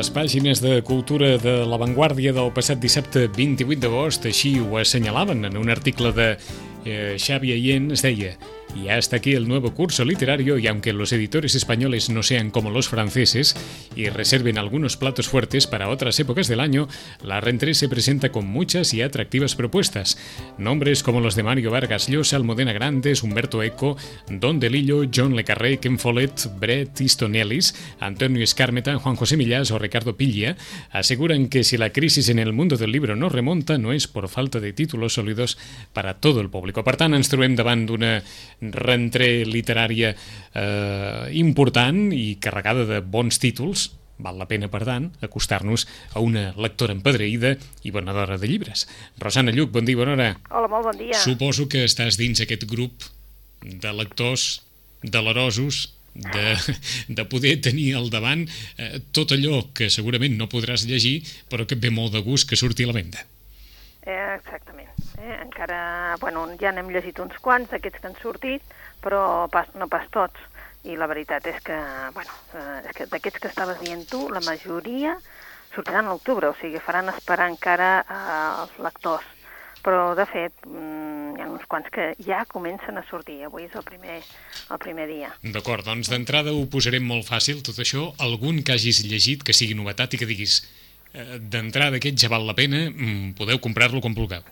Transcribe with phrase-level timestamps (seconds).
[0.00, 4.24] les pàgines de cultura de l'avantguàrdia del passat dissabte 28 d'agost.
[4.30, 6.28] Així ho assenyalaven en un article de
[6.86, 8.32] eh, Xavi Ayen, es deia
[8.74, 12.70] Y hasta aquí el nuevo curso literario y aunque los editores españoles no sean como
[12.70, 13.56] los franceses
[13.96, 16.88] y reserven algunos platos fuertes para otras épocas del año,
[17.22, 20.18] la Rentré se presenta con muchas y atractivas propuestas.
[20.56, 23.96] Nombres como los de Mario Vargas Llosa, Almudena Grandes, Humberto Eco,
[24.28, 29.70] Don Delillo, John Le Carré, Ken Follett, Brett Easton Ellis, Antonio Escarmeta, Juan José Millás
[29.70, 30.56] o Ricardo Pilla
[30.90, 34.28] aseguran que si la crisis en el mundo del libro no remonta no es por
[34.28, 35.58] falta de títulos sólidos
[35.92, 36.84] para todo el público.
[36.84, 36.96] Per
[38.60, 43.88] rentré literària eh, important i carregada de bons títols,
[44.20, 47.54] val la pena, per tant, acostar-nos a una lectora empedreïda
[47.88, 48.86] i venedora de llibres.
[49.18, 50.34] Rosana Lluc, bon dia, bona hora.
[50.50, 51.16] Hola, molt bon dia.
[51.16, 53.08] Suposo que estàs dins aquest grup
[53.64, 54.60] de lectors
[55.02, 56.56] delerosos de,
[57.08, 58.44] de poder tenir al davant
[58.76, 62.48] eh, tot allò que segurament no podràs llegir, però que et ve molt de gust
[62.50, 63.24] que surti a la venda.
[64.04, 64.89] Eh, exactament.
[65.20, 65.36] Eh?
[65.42, 70.06] Encara, bueno, ja n'hem llegit uns quants d'aquests que han sortit, però pas, no pas
[70.12, 70.48] tots.
[70.88, 71.76] I la veritat és que,
[72.16, 75.18] bueno, eh, és que d'aquests que estaves dient tu, la majoria
[75.74, 79.26] sortiran a l'octubre, o sigui, faran esperar encara eh, els lectors.
[79.84, 83.38] Però, de fet, mm, hi ha uns quants que ja comencen a sortir.
[83.46, 84.18] Avui és el primer,
[84.72, 85.30] el primer dia.
[85.40, 88.10] D'acord, doncs d'entrada ho posarem molt fàcil, tot això.
[88.20, 90.62] Algun que hagis llegit que sigui novetat i que diguis
[91.12, 94.44] eh, d'entrada aquest ja val la pena, mm, podeu comprar-lo com vulgueu.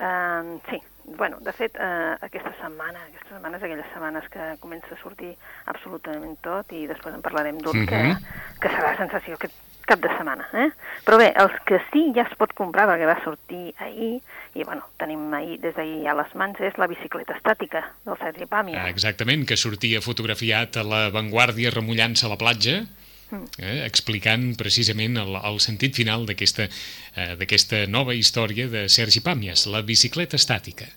[0.00, 0.80] Uh, sí,
[1.16, 5.34] bueno, de fet, uh, aquesta setmana, aquestes setmanes, aquelles setmanes que comença a sortir
[5.66, 7.88] absolutament tot i després en parlarem d'un uh -huh.
[7.88, 8.16] que, Mhm.
[8.60, 9.54] que serà la sensació aquest
[9.86, 10.48] cap de setmana.
[10.54, 10.70] Eh?
[11.04, 14.22] Però bé, els que sí ja es pot comprar perquè va sortir ahir,
[14.54, 18.46] i bueno, tenim ahir, des d'ahir a les mans, és la bicicleta estàtica del Sergi
[18.46, 18.78] Pàmies.
[18.78, 22.86] Ah, Exactament, que sortia fotografiat a la Vanguardia remullant-se a la platja,
[23.32, 29.82] eh, explicant precisament el, el sentit final d'aquesta eh, nova història de Sergi Pàmies, la
[29.82, 30.90] bicicleta estàtica.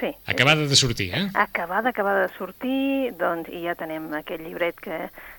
[0.00, 0.10] Sí.
[0.26, 1.28] Acabada de sortir, eh?
[1.34, 4.96] acabada, acabada de sortir, doncs, i ja tenem aquell llibret que,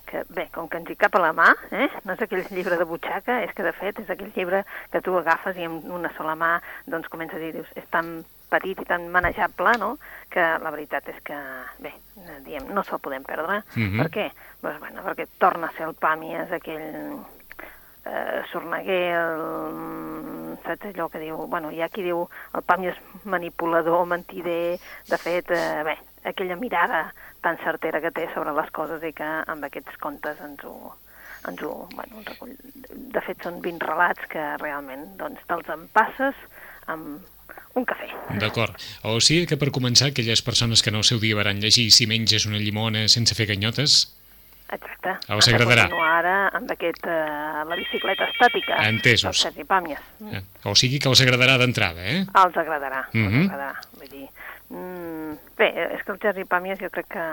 [0.07, 1.89] que, bé, com que ens hi cap a la mà, eh?
[2.07, 4.63] no és aquell llibre de butxaca, és que, de fet, és aquell llibre
[4.93, 6.53] que tu agafes i amb una sola mà,
[6.87, 8.21] doncs, comences a dir, dius, és tan
[8.55, 9.93] petit i tan manejable, no?,
[10.31, 11.37] que la veritat és que,
[11.83, 11.93] bé,
[12.47, 13.61] diem, no se'l podem perdre.
[13.75, 14.01] Mhm.
[14.01, 14.27] Per què?
[14.61, 17.19] Pues, bueno, perquè torna a ser el Pàmies, aquell
[18.05, 24.05] eh, Sorneguer, el, saps allò que diu, bueno, hi ha qui diu el Pàmies manipulador,
[24.09, 24.77] mentider,
[25.09, 29.27] de fet, eh, bé, aquella mirada tan certera que té sobre les coses i que
[29.45, 30.95] amb aquests contes ens ho,
[31.47, 32.55] ens ho, bueno, recull.
[32.89, 36.45] De fet, són 20 relats que realment, doncs, te'ls empasses
[36.89, 37.21] amb
[37.75, 38.07] un cafè.
[38.39, 38.75] D'acord.
[39.03, 42.07] O sigui que per començar, aquelles persones que no el seu dia varan llegir si
[42.07, 44.13] menges una llimona sense fer ganyotes,
[44.71, 45.11] Exacte.
[45.29, 45.83] Ah, us agradarà.
[45.83, 48.79] continuar ara amb aquest, eh, la bicicleta estàtica.
[48.89, 49.37] Entesos.
[49.43, 49.99] Sergi Pàmies.
[50.33, 50.41] eh?
[50.63, 52.25] o sigui que els agradarà d'entrada, eh?
[52.25, 53.41] Els agradarà, Mhm.
[53.43, 53.75] els agradarà.
[53.99, 54.27] Vull dir,
[54.69, 57.25] mm, bé, és que el Sergi Pàmies jo crec que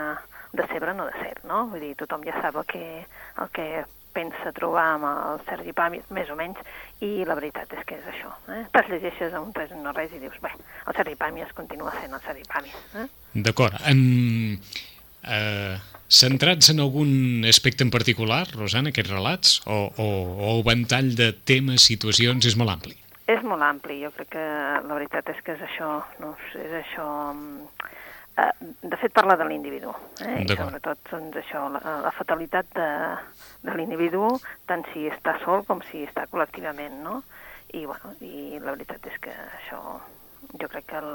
[0.53, 1.65] de cebre no de ser, no?
[1.67, 3.05] Vull dir, tothom ja sap el que,
[3.41, 6.59] el que pensa trobar amb el Sergi Pàmies, més o menys,
[7.03, 8.31] i la veritat és que és això.
[8.53, 8.63] Eh?
[8.73, 10.53] Te'ls llegeixes a un res no res i dius, bé,
[10.87, 12.79] el Sergi Pàmies continua sent el Sergi Pàmies.
[13.01, 13.07] Eh?
[13.47, 13.77] D'acord.
[13.89, 14.59] En,
[15.23, 19.57] eh, centrats en algun aspecte en particular, Rosana, aquests relats?
[19.65, 22.97] O, o, o el ventall de temes, situacions és molt ampli?
[23.31, 24.47] És molt ampli, jo crec que
[24.83, 27.09] la veritat és que és això, no és això...
[27.33, 28.02] eh,
[28.33, 29.91] De fet, parla de l'individu,
[30.25, 30.39] eh?
[30.41, 32.87] i sobretot doncs, això, la, la fatalitat de,
[33.61, 34.31] de l'individu,
[34.69, 37.19] tant si està sol com si està col·lectivament, no?
[37.73, 39.81] I, bueno, i la veritat és que això,
[40.61, 41.11] jo crec que el,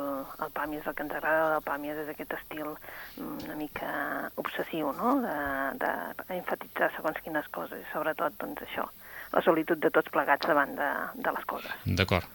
[0.46, 3.90] el Pàmies, el que ens agrada del Pàmies és aquest estil mm, una mica
[4.38, 5.36] obsessiu, no?, de,
[5.82, 5.92] de
[6.38, 8.86] enfatitzar segons quines coses, i sobretot, doncs, això,
[9.34, 11.82] la solitud de tots plegats davant de, de les coses.
[11.98, 12.30] D'acord.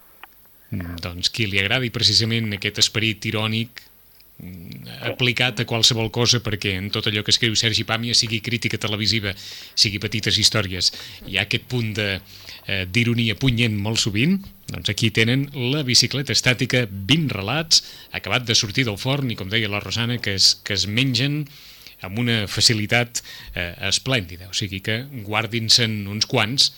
[0.73, 3.84] Mm, Doncs qui li agradi precisament aquest esperit irònic
[5.03, 9.34] aplicat a qualsevol cosa perquè en tot allò que escriu Sergi Pàmies sigui crítica televisiva,
[9.76, 10.91] sigui petites històries.
[11.28, 14.40] Hi ha aquest punt de eh, d'ironia punyent molt sovint.
[14.72, 19.52] Doncs aquí tenen la bicicleta estàtica 20 relats, acabat de sortir del forn i com
[19.52, 21.44] deia la Rosana que es, que es mengen
[22.03, 23.22] amb una facilitat
[23.56, 26.74] eh, esplèndida, o sigui que guardin-se'n uns quants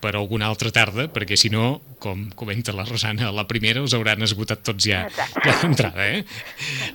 [0.00, 3.94] per alguna altra tarda, perquè si no, com comenta la Rosana, a la primera els
[3.96, 5.06] hauran esgotat tots ja,
[5.42, 6.24] d'entrada, eh?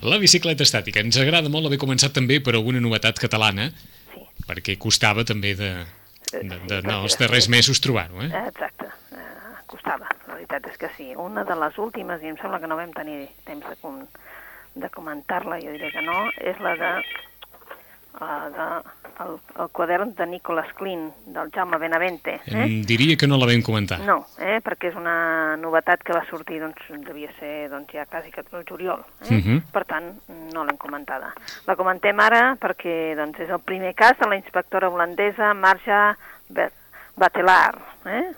[0.06, 1.01] La bicicleta estàtica.
[1.01, 3.71] Ens agrada molt haver començat també per alguna novetat catalana,
[4.13, 4.21] Sí.
[4.47, 5.71] perquè costava també de,
[6.31, 8.29] de, de, de no, els darrers mesos trobar-ho, eh?
[8.29, 8.88] Eh, Exacte,
[9.18, 9.25] eh,
[9.68, 11.09] costava, la veritat és que sí.
[11.18, 14.00] Una de les últimes, i em sembla que no vam tenir temps de, com,
[14.77, 16.94] de comentar-la, jo diré que no, és la de,
[18.19, 18.67] de
[19.19, 22.35] el, el quadern de Nicolas Klein, del Jaume Benavente.
[22.45, 22.63] Eh?
[22.63, 23.99] Em diria que no la vam comentar.
[24.05, 24.59] No, eh?
[24.63, 28.65] perquè és una novetat que va sortir, doncs, devia ser doncs, ja quasi que el
[28.67, 29.03] juliol.
[29.29, 29.33] Eh?
[29.33, 29.61] Uh -huh.
[29.71, 30.11] Per tant,
[30.53, 31.33] no l'hem comentada.
[31.65, 36.17] La comentem ara perquè doncs, és el primer cas de la inspectora holandesa Marja
[37.15, 37.75] Batelar.
[38.05, 38.31] Eh?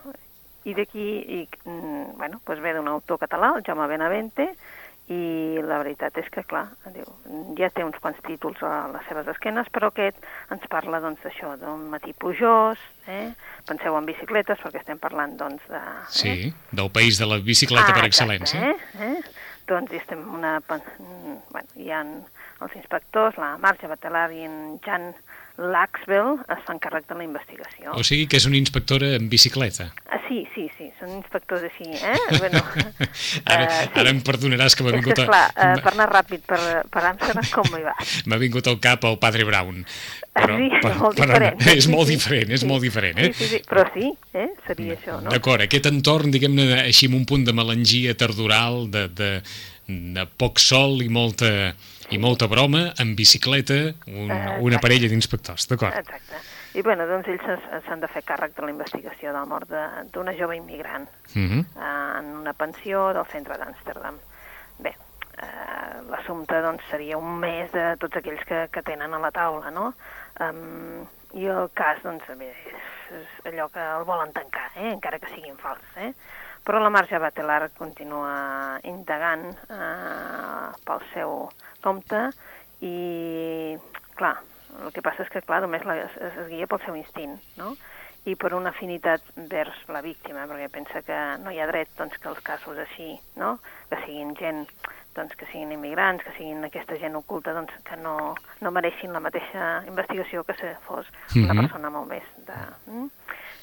[0.63, 4.55] I d'aquí, mm, bueno, doncs ve d'un autor català, el Jaume Benavente,
[5.09, 7.07] i la veritat és que, clar, diu,
[7.57, 10.19] ja té uns quants títols a les seves esquenes, però aquest
[10.53, 13.31] ens parla doncs d'això, d'un matí plujós, eh?
[13.65, 15.81] penseu en bicicletes perquè estem parlant doncs de...
[15.81, 16.05] Eh?
[16.13, 16.35] Sí,
[16.71, 18.61] del país de la bicicleta ah, per excel·lència.
[18.69, 19.17] Exacte, eh?
[19.17, 19.49] eh?
[19.69, 20.59] Doncs hi estem una...
[20.67, 25.09] Bueno, hi ha els inspectors, la Marja Batelar i en Jan
[25.59, 27.91] Fan càrrec de la investigació.
[27.97, 29.89] O sigui que és una inspectora en bicicleta.
[30.09, 32.15] Ah, sí, sí, sí, són inspectors així, eh?
[32.37, 32.61] Bueno,
[33.53, 33.89] ara, uh, sí.
[34.01, 35.15] ara em perdonaràs que m'ha És vingut...
[35.17, 36.59] que, esclar, uh, per anar ràpid per,
[36.93, 38.13] per Amsterdam, com hi vas?
[38.29, 39.83] M'ha vingut al cap el Padre Brown.
[40.39, 41.65] Però, sí, és per- molt però diferent.
[41.75, 42.69] és Sí, molt diferent, és Sí.
[42.69, 43.29] molt diferent, eh?
[43.33, 44.47] Sí, sí, sí, però sí, eh?
[44.67, 45.33] seria això, no?
[45.33, 49.31] D'acord, aquest entorn, diguem-ne, així amb un punt de melangia tardoral, de, de,
[49.89, 51.73] de poc sol i molta,
[52.11, 55.93] i molta broma, en bicicleta, un, Eh, una parella d'inspectors, d'acord.
[55.95, 56.35] Exacte.
[56.77, 57.41] I bueno, doncs ells
[57.87, 59.69] s'han de fer càrrec de la investigació de la mort
[60.13, 61.65] d'una jove immigrant Uh -huh.
[61.77, 64.17] eh, en una pensió del centre d'Amsterdam.
[64.79, 64.89] Bé,
[65.41, 69.69] eh, l'assumpte doncs, seria un mes de tots aquells que, que tenen a la taula,
[69.71, 69.93] no?
[70.39, 73.15] Um, I el cas, doncs, bé, és,
[73.45, 74.91] és allò que el volen tancar, eh?
[74.93, 76.13] encara que siguin fals, eh?
[76.63, 81.49] Però la Marja Batelar continua indagant eh, pel seu
[81.81, 82.29] compte
[82.85, 83.77] i,
[84.19, 84.35] clar,
[84.85, 87.73] el que passa és que, clar, només la, es, es guia pel seu instint, no?
[88.27, 92.17] i per una afinitat vers la víctima, perquè pensa que no hi ha dret doncs,
[92.19, 93.55] que els casos així, no?
[93.89, 94.65] que siguin gent,
[95.15, 99.23] doncs, que siguin immigrants, que siguin aquesta gent oculta, doncs, que no, no mereixin la
[99.23, 101.07] mateixa investigació que si fos
[101.39, 101.61] una Mhm.
[101.63, 102.59] persona molt més de...
[102.91, 103.09] Mm?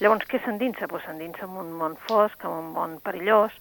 [0.02, 0.88] Llavors, què s'endinsa?
[0.90, 3.54] Pues s'endinsa en un món fosc, en un món perillós,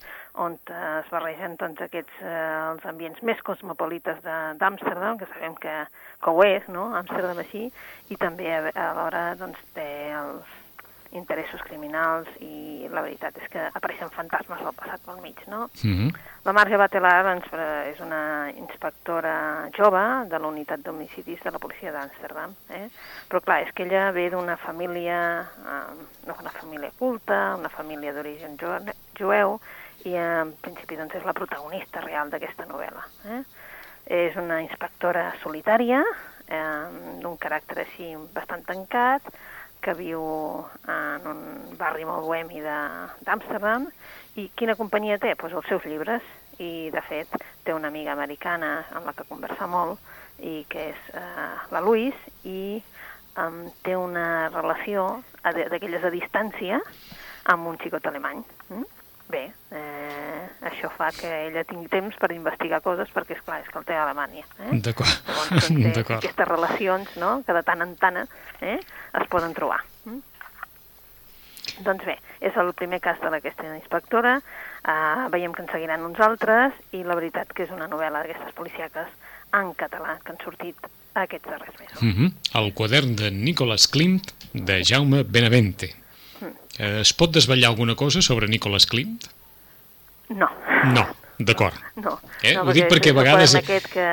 [0.44, 2.34] on eh, es barregen doncs, aquests, eh,
[2.74, 4.20] els ambients més cosmopolites
[4.60, 5.76] d'Amsterdam, que sabem que,
[6.26, 7.70] que ho és, no?, Amsterdam així,
[8.12, 9.88] i també a- alhora doncs, té
[10.20, 10.55] els
[11.16, 15.66] interessos criminals i la veritat és que apareixen fantasmes del passat pel mig, no?
[15.66, 16.14] Uh -huh.
[16.46, 17.48] La Marja Batelar doncs,
[17.90, 22.90] és una inspectora jove de la unitat d'homicidis de la policia d'Amsterdam, eh?
[23.30, 28.58] però clar, és que ella ve d'una família, eh, una família culta, una família d'origen
[28.58, 29.60] ju- jueu,
[30.06, 33.04] i en principi doncs, és la protagonista real d'aquesta novel·la.
[33.26, 33.44] Eh?
[34.06, 36.04] És una inspectora solitària,
[36.48, 36.86] eh,
[37.22, 39.22] d'un caràcter així bastant tancat,
[39.86, 40.22] que viu
[40.90, 41.44] en un
[41.78, 43.86] barri molt bohemi d'Amsterdam,
[44.42, 45.36] i quina companyia té?
[45.38, 46.26] Pues els seus llibres,
[46.58, 47.32] i de fet
[47.66, 50.02] té una amiga americana amb la que conversa molt,
[50.42, 52.82] i que és eh, la Louise, i
[53.40, 55.06] um, té una relació
[55.46, 56.82] d'aquelles a distància
[57.54, 58.42] amb un xicot alemany.
[58.72, 58.95] Mm?
[59.28, 63.72] Bé, eh, això fa que ella tingui temps per investigar coses, perquè, és clar és
[63.72, 64.46] que el té a Alemanya.
[64.68, 64.78] Eh?
[64.86, 69.58] D'acord, Llavors, doncs, té aquestes relacions, no?, que de tant en tant eh, es poden
[69.58, 69.82] trobar.
[70.06, 70.22] Mm?
[71.84, 76.22] Doncs bé, és el primer cas de aquesta inspectora, uh, veiem que en seguiran uns
[76.24, 79.10] altres, i la veritat que és una novel·la d'aquestes policiaques
[79.58, 82.02] en català que han sortit aquests darrers mesos.
[82.02, 82.32] Uh -huh.
[82.62, 86.05] El quadern de Nicolas Klimt, de Jaume Benavente.
[86.80, 89.28] Eh, Es pot desvetllar alguna cosa sobre Nicolas Klimt?
[90.30, 90.50] No.
[90.94, 91.06] No,
[91.40, 91.76] d'acord.
[91.96, 94.06] No, Eh, no ho dic perquè a vegades- aquest que,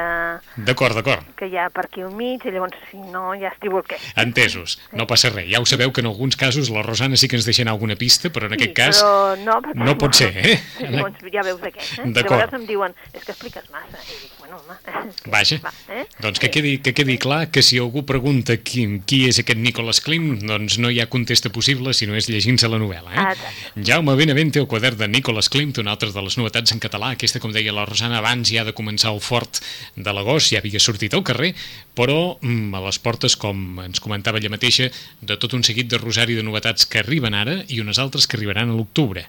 [0.57, 1.25] D'acord, d'acord.
[1.37, 3.85] que hi ha per aquí al mig, i llavors, si no, ja es diu el
[3.85, 3.97] què.
[4.17, 4.79] Entesos.
[4.93, 5.51] No passa res.
[5.51, 7.97] Ja ho sabeu que en alguns casos la Rosana sí que ens deixa anar alguna
[7.97, 9.03] pista, però en aquest sí, cas...
[9.03, 10.61] però no, perquè no pot ser, eh?
[10.79, 11.81] Sí, llavors ja veus de què.
[11.81, 12.03] Eh?
[12.07, 12.41] De D'acord.
[12.41, 13.99] vegades em diuen, és que expliques massa.
[14.03, 14.79] I dic, bueno, home...
[15.23, 16.07] Que, Vaja, va, eh?
[16.21, 16.53] doncs que Sí.
[16.53, 20.79] quedi, que quedi clar que si algú pregunta qui, qui és aquest Nicolas Klimt, doncs
[20.79, 23.11] no hi ha contesta possible si no és llegint-se la novel·la.
[23.13, 23.33] Eh?
[23.33, 23.83] Exacte.
[23.85, 27.41] Jaume Benavente, el quadern de Nicolas Klimt, una altra de les novetats en català, aquesta,
[27.41, 29.61] com deia la Rosana, abans ja de començar el fort
[29.97, 31.53] de l'agost, ja havia sortit al carrer,
[31.95, 34.89] però mm, a les portes, com ens comentava ella mateixa,
[35.21, 38.37] de tot un seguit de rosari de novetats que arriben ara i unes altres que
[38.37, 39.27] arribaran a l'octubre.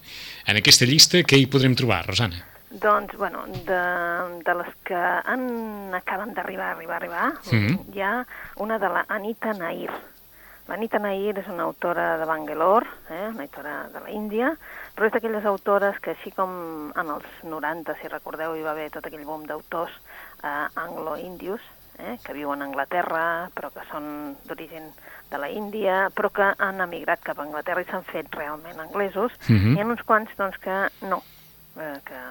[0.48, 2.42] En aquesta llista, què hi podrem trobar, Rosana?
[2.74, 3.82] Doncs, bueno, de,
[4.44, 7.94] de les que han, acaben d'arribar, arribar, arribar, Mhm.
[7.94, 8.25] hi ha
[8.58, 9.92] una de la Anita Nair.
[10.68, 14.54] L'Anita Nair és una autora de Bangalore, eh, una autora de la Índia,
[14.96, 18.90] però és d'aquelles autores que així com en els 90, si recordeu, hi va haver
[18.94, 19.96] tot aquell boom d'autors
[20.44, 21.62] eh, anglo-índios,
[21.98, 24.92] eh, que viuen a Anglaterra, però que són d'origen
[25.32, 29.34] de la Índia, però que han emigrat cap a Anglaterra i s'han fet realment anglesos.
[29.50, 29.76] Mhm.
[29.76, 31.24] Hi ha uns quants doncs, que no,
[31.78, 32.24] eh, que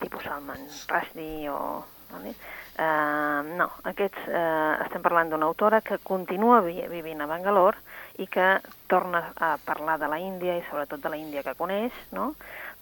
[0.00, 1.84] tipus Salman Rushdie o
[2.14, 2.34] Vale?
[2.74, 7.78] Uh, no, aquests, uh, estem parlant d'una autora que continua vi vivint a Bangalore
[8.18, 11.94] i que torna a parlar de la Índia i sobretot de la Índia que coneix,
[12.14, 12.34] no?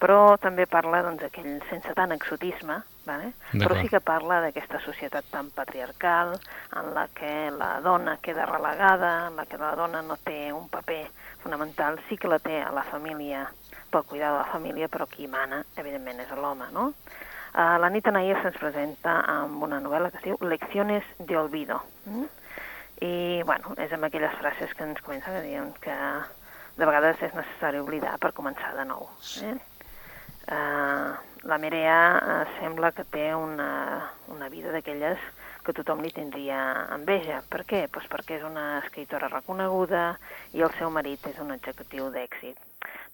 [0.03, 3.31] però també parla doncs, aquell, sense tant exotisme, vale?
[3.53, 9.29] però sí que parla d'aquesta societat tan patriarcal en la que la dona queda relegada,
[9.29, 11.05] en la que la dona no té un paper
[11.43, 13.47] fonamental, sí que la té a la família,
[13.91, 16.91] pel cuidar de la família, però qui mana, evidentment, és l'home, no?
[17.53, 21.83] Uh, la Anita Nair se'ns presenta amb una novel·la que es diu Lecciones de Olvido.
[22.09, 22.25] Mm?
[23.03, 25.97] I, bueno, és amb aquelles frases que ens comencen a dir que
[26.77, 29.09] de vegades és necessari oblidar per començar de nou.
[29.43, 29.55] Eh?
[30.43, 35.19] Uh, la Merea uh, sembla que té una, una vida d'aquelles
[35.63, 36.59] que tothom li tindria
[36.95, 37.41] enveja.
[37.49, 37.85] Per què?
[37.91, 40.17] Pues perquè és una escritora reconeguda
[40.53, 42.59] i el seu marit és un executiu d'èxit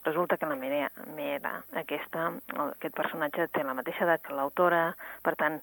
[0.03, 2.31] resulta que la Mera, Mera aquesta,
[2.71, 4.93] aquest personatge té la mateixa edat que l'autora,
[5.25, 5.59] per tant,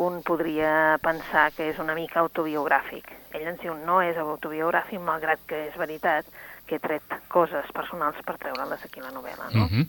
[0.00, 3.10] un podria pensar que és una mica autobiogràfic.
[3.34, 6.28] Ell ens diu no és autobiogràfic, malgrat que és veritat
[6.66, 9.50] que he tret coses personals per treure-les aquí a la novel·la.
[9.56, 9.64] No?
[9.64, 9.86] Uh -huh.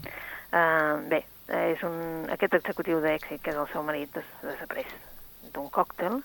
[0.57, 1.97] uh, bé, és un,
[2.31, 4.91] aquest executiu d'èxit, que és el seu marit, des, desapareix
[5.51, 6.21] d'un còctel,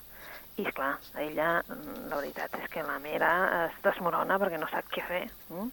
[0.57, 3.31] i, clar, ella, la veritat és que la Mera
[3.67, 5.25] es desmorona perquè no sap què fer.
[5.53, 5.67] Mm?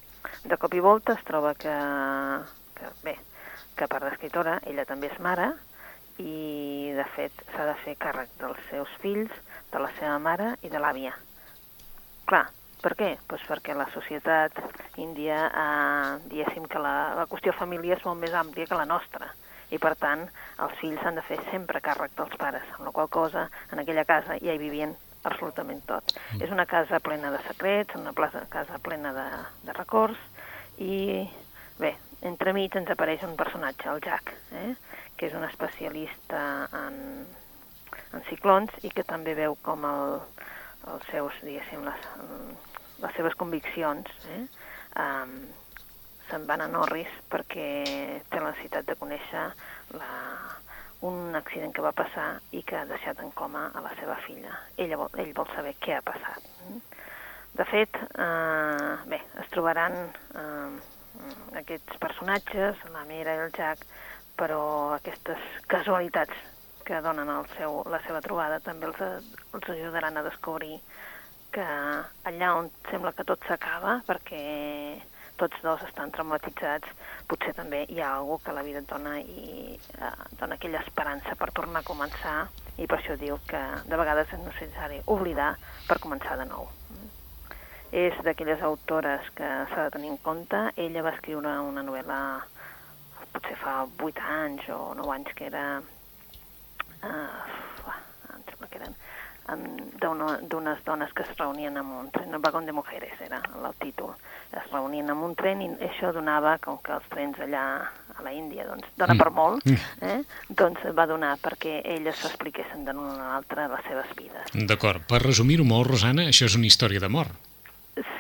[0.50, 1.76] De cop i volta es troba que,
[2.76, 3.14] que bé,
[3.78, 5.52] que per d'escriptora ella també és mare
[6.20, 9.32] i, de fet, s'ha de fer càrrec dels seus fills,
[9.72, 11.14] de la seva mare i de l'àvia.
[12.28, 12.44] Clar,
[12.84, 13.14] per què?
[13.30, 14.60] Pues perquè la societat
[15.00, 19.32] índia, eh, diguéssim que la, la qüestió família és molt més àmplia que la nostra
[19.70, 20.26] i per tant
[20.64, 24.04] els fills s'han de fer sempre càrrec dels pares, amb la qual cosa en aquella
[24.08, 24.94] casa ja hi vivien
[25.24, 26.12] absolutament tot.
[26.34, 26.42] Mm.
[26.44, 29.28] És una casa plena de secrets, una plaça, casa plena de,
[29.64, 30.20] de records,
[30.78, 31.24] i
[31.78, 31.94] bé,
[32.28, 34.74] entremig ens apareix un personatge, el Jack, eh?
[35.16, 36.42] que és un especialista
[36.74, 37.24] en,
[38.12, 40.18] en ciclons i que també veu com el,
[40.92, 42.08] els seus, diguéssim, les,
[43.04, 44.42] les seves conviccions eh?
[45.00, 45.36] um,
[46.28, 47.68] se'n van a Norris perquè
[48.30, 49.44] té la necessitat de conèixer
[49.98, 50.10] la,
[51.08, 54.56] un accident que va passar i que ha deixat en coma a la seva filla.
[54.80, 56.46] Ella vol, ell vol saber què ha passat.
[57.54, 60.70] De fet, eh, bé, es trobaran eh,
[61.60, 63.84] aquests personatges, la Mera i el Jack,
[64.38, 64.64] però
[64.96, 66.34] aquestes casualitats
[66.84, 70.80] que donen el seu, la seva trobada també els, els ajudaran a descobrir
[71.54, 71.64] que
[72.28, 74.42] allà on sembla que tot s'acaba, perquè
[75.40, 76.90] tots dos estan traumatitzats,
[77.30, 81.34] potser també hi ha algú que la vida et dona i eh, dona aquella esperança
[81.40, 82.36] per tornar a començar
[82.78, 85.54] i per això diu que de vegades és necessari oblidar
[85.88, 86.68] per començar de nou.
[87.94, 90.60] És d'aquelles autores que s'ha de tenir en compte.
[90.76, 92.20] Ella va escriure una novel·la
[93.34, 95.66] potser fa 8 anys o 9 anys que era...
[97.04, 97.64] Uh,
[98.70, 98.94] que eren
[100.48, 104.14] d'unes dones que es reunien en un vagón de mujeres era el títol,
[104.56, 107.64] es reunien en un tren i això donava, com que els trens allà
[108.14, 109.22] a la Índia doncs, dona mm.
[109.22, 110.10] per molt, mm.
[110.10, 110.18] eh?
[110.48, 114.54] doncs va donar perquè elles s'expliquessin d'una a l'altra les seves vides.
[114.70, 117.32] D'acord, per resumir-ho molt, Rosana, això és una història d'amor.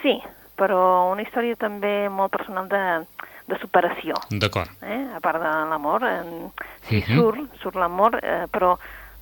[0.02, 0.18] Sí,
[0.58, 2.82] però una història també molt personal de,
[3.50, 4.18] de superació.
[4.30, 4.70] D'acord.
[4.82, 5.00] Eh?
[5.16, 6.22] A part de l'amor, eh,
[6.88, 7.06] sí, uh mhm.
[7.06, 7.16] -huh.
[7.20, 8.76] surt, surt l'amor, eh, però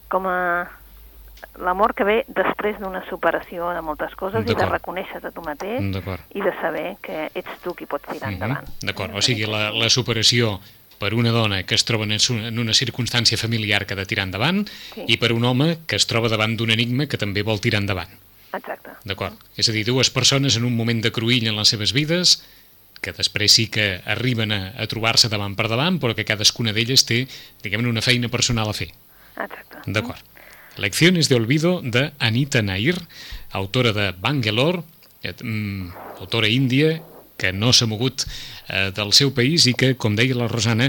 [0.09, 0.69] com a
[1.63, 5.83] l'amor que ve després d'una superació de moltes coses i de reconèixer-te tu mateix
[6.35, 8.43] i de saber que ets tu qui pots tirar mm -hmm.
[8.43, 8.69] endavant.
[8.81, 10.61] D'acord, o sigui, la, la superació
[10.99, 14.69] per una dona que es troba en una circumstància familiar que ha de tirar endavant
[14.95, 15.05] sí.
[15.09, 18.13] i per un home que es troba davant d'un enigma que també vol tirar endavant.
[18.53, 18.91] Exacte.
[19.05, 19.35] D'acord.
[19.57, 22.43] És a dir, dues persones en un moment de cruïll en les seves vides
[23.03, 27.03] que després sí que arriben a, a trobar-se davant per davant, però que cadascuna d'elles
[27.09, 27.25] té,
[27.65, 28.93] diguem una feina personal a fer.
[29.35, 29.83] Exacte.
[29.91, 30.32] D'acord.
[30.77, 32.97] Lecciones de olvido de Anita Nair,
[33.51, 34.83] autora de Bangalore,
[35.23, 35.89] mm,
[36.21, 37.03] autora índia
[37.37, 38.25] que no s'ha mogut
[38.69, 40.89] eh, del seu país i que, com deia la Rosana,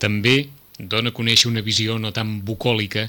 [0.00, 3.06] també dona a conèixer una visió no tan bucòlica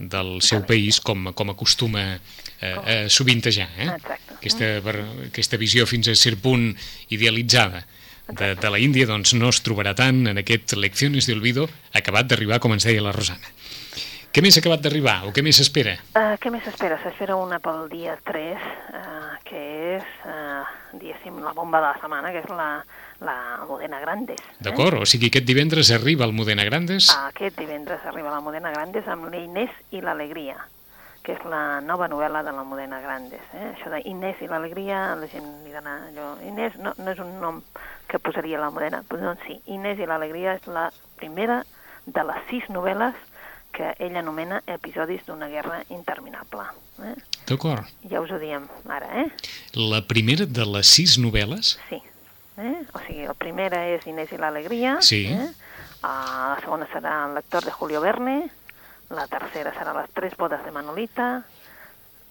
[0.00, 3.68] del seu país com, com acostuma eh, a sovintejar.
[3.76, 3.88] Eh?
[4.40, 4.72] Aquesta,
[5.28, 6.72] aquesta visió fins a cert punt
[7.12, 7.84] idealitzada
[8.32, 12.30] de, de la Índia doncs, no es trobarà tant en aquest Lecciones de Olvido acabat
[12.30, 13.59] d'arribar, com ens deia la Rosana.
[14.30, 15.96] Què més ha acabat d'arribar o què més s'espera?
[16.14, 17.00] Uh, què més s'espera?
[17.02, 19.62] S'espera una pel dia 3, uh, eh, que
[19.96, 20.60] és, uh,
[20.92, 22.68] diguéssim, la bomba de la setmana, que és la,
[23.26, 23.34] la
[23.66, 24.38] Modena Grandes.
[24.38, 24.60] Eh?
[24.68, 27.08] D'acord, o sigui, aquest divendres arriba el Modena Grandes?
[27.10, 30.60] Uh, aquest divendres arriba la Modena Grandes amb l'Inés i l'Alegria
[31.26, 33.42] que és la nova novel·la de la Modena Grandes.
[33.50, 33.72] Eh?
[33.74, 36.28] Això d'Inés i l'Alegria, la gent li dona allò...
[36.46, 37.58] Inés no, no és un nom
[38.08, 40.86] que posaria la Modena, però no, sí, Inés i l'Alegria és la
[41.18, 41.64] primera
[42.06, 43.18] de les sis novel·les
[43.72, 46.66] que ell anomena episodis d'una guerra interminable.
[47.06, 47.16] Eh?
[47.48, 47.88] D'acord.
[48.10, 49.26] Ja us ho diem ara, eh?
[49.74, 51.76] La primera de les sis novel·les?
[51.88, 52.00] Sí.
[52.60, 52.76] Eh?
[52.92, 54.98] O sigui, la primera és Inés i l'alegria.
[55.04, 55.24] Sí.
[55.32, 55.48] Eh?
[56.00, 58.38] Uh, la segona serà El lector de Julio Verne.
[59.10, 61.44] La tercera serà Las tres bodas de Manolita.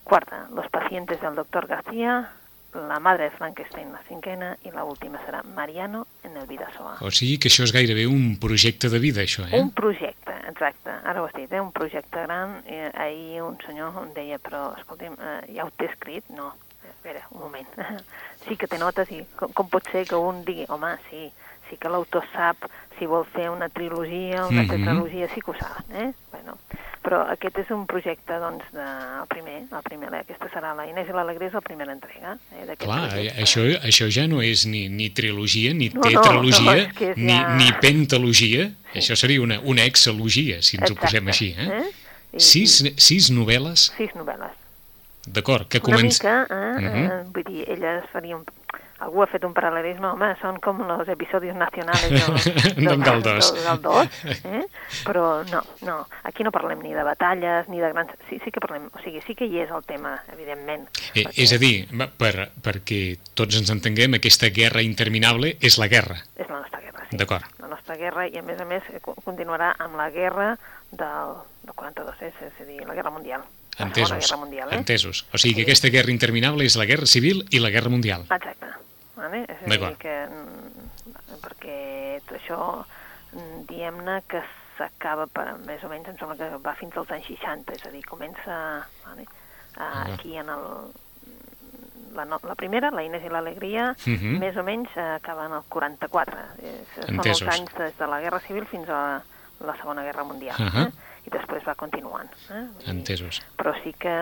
[0.03, 2.31] Quarta, Los pacientes del doctor García.
[2.73, 4.51] La madre de Frankenstein, la cinquena.
[4.65, 6.97] I la última serà Mariano en el Vidasoa.
[7.01, 9.57] O sigui que això és gairebé un projecte de vida, això, eh?
[9.57, 10.93] Un projecte, exacte.
[11.03, 11.61] Ara ho has dit, eh?
[11.61, 12.59] un projecte gran.
[12.65, 16.29] Eh, ahir un senyor em deia, però, escolti'm, eh, ja ho té escrit?
[16.37, 16.53] No.
[16.89, 17.69] Espera, un moment.
[18.45, 21.29] sí que té notes i com, com pot ser que un digui, home, sí,
[21.69, 22.57] sí que l'autor sap
[22.97, 24.69] si vol fer una trilogia, una Mhm.
[24.69, 26.13] tetralogia, sí que ho saben, eh?
[26.31, 26.57] Bueno,
[27.01, 28.81] però aquest és un projecte, doncs, de,
[29.21, 32.37] el primer, el primer, aquesta serà la Inés i l'Alegria és la primera entrega.
[32.51, 33.41] Eh, Clar, projecte.
[33.41, 37.31] això, això ja no és ni, ni trilogia, ni No, no, tetralogia, no, és ni,
[37.31, 38.71] ja- ni pentalogia.
[38.93, 41.55] Això seria una, una exalogia, si ens ho posem així.
[41.57, 41.83] Eh?
[42.33, 44.51] I- Sis, sis novel·les, Sis novel·les.
[45.25, 46.23] d'acord, que Una comença...
[46.23, 46.81] mica, eh?
[46.81, 47.05] Mhm.
[47.05, 47.23] eh?
[47.33, 48.43] Vull dir, elles farien...
[48.99, 53.53] Algú ha fet un paral·lelisme, home, són com els episodis nacionals del, D'en Galdós.
[53.55, 53.79] del
[54.59, 54.63] eh?
[55.05, 55.95] però no, no,
[56.27, 58.11] aquí no parlem ni de batalles, ni de grans...
[58.29, 60.87] Sí, sí que parlem, o sigui, sí que hi és el tema, evidentment.
[61.13, 61.87] Eh, perquè és a dir,
[62.19, 62.99] per, perquè
[63.39, 66.19] tots ens entenguem, aquesta guerra interminable és la guerra.
[66.35, 67.17] És la nostra guerra, sí.
[67.21, 67.47] D'acord.
[67.63, 70.51] La nostra guerra, i a més a més eh, co- continuarà amb la guerra
[70.91, 72.33] del, del 42, eh?
[72.49, 73.47] és a dir, la guerra mundial.
[73.79, 74.75] La Entesos, Guerra Mundial, eh?
[74.75, 75.21] entesos.
[75.31, 75.69] O sigui que Sí.
[75.69, 78.25] aquesta guerra interminable és la guerra civil i la guerra mundial.
[78.27, 78.67] Exacte.
[79.19, 79.43] Vale?
[79.47, 82.85] És a dir, que, mm, perquè això,
[83.33, 84.41] mm, diguem-ne que
[84.77, 87.91] s'acaba, per, més o menys, em sembla que va fins als anys 60, és a
[87.91, 89.25] dir, comença vale?
[89.77, 90.05] Ah.
[90.07, 90.63] uh, aquí en el,
[92.15, 94.39] la, no, la primera, la Inés i l'Alegria, Mhm.
[94.39, 96.37] més o menys eh, acaba en el 44.
[96.63, 97.41] És, són Entesos.
[97.43, 99.21] els anys des de la Guerra Civil fins a
[99.59, 100.55] la Segona Guerra Mundial.
[100.57, 100.87] Ahà.
[100.87, 100.91] eh?
[101.29, 102.29] I després va continuant.
[102.49, 102.65] Eh?
[102.89, 103.41] Entesos.
[103.59, 104.13] però sí que,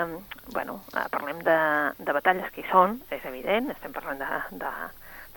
[0.52, 1.60] bueno, eh, parlem de,
[2.04, 4.28] de batalles que hi són, és evident, estem parlant de,
[4.60, 4.72] de,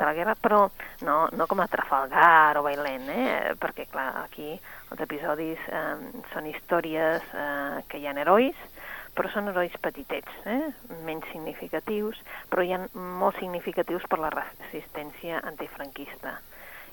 [0.00, 0.64] de la guerra, però
[1.06, 3.54] no, no com a Trafalgar o Bailén, eh?
[3.60, 4.56] perquè, clar, aquí
[4.90, 5.96] els episodis eh,
[6.32, 8.58] són històries eh, que hi ha herois,
[9.14, 10.72] però són herois petitets, eh?
[11.06, 12.18] menys significatius,
[12.50, 16.38] però hi ha molt significatius per la resistència antifranquista.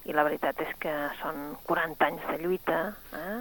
[0.07, 2.81] I la veritat és que són 40 anys de lluita,
[3.15, 3.39] eh?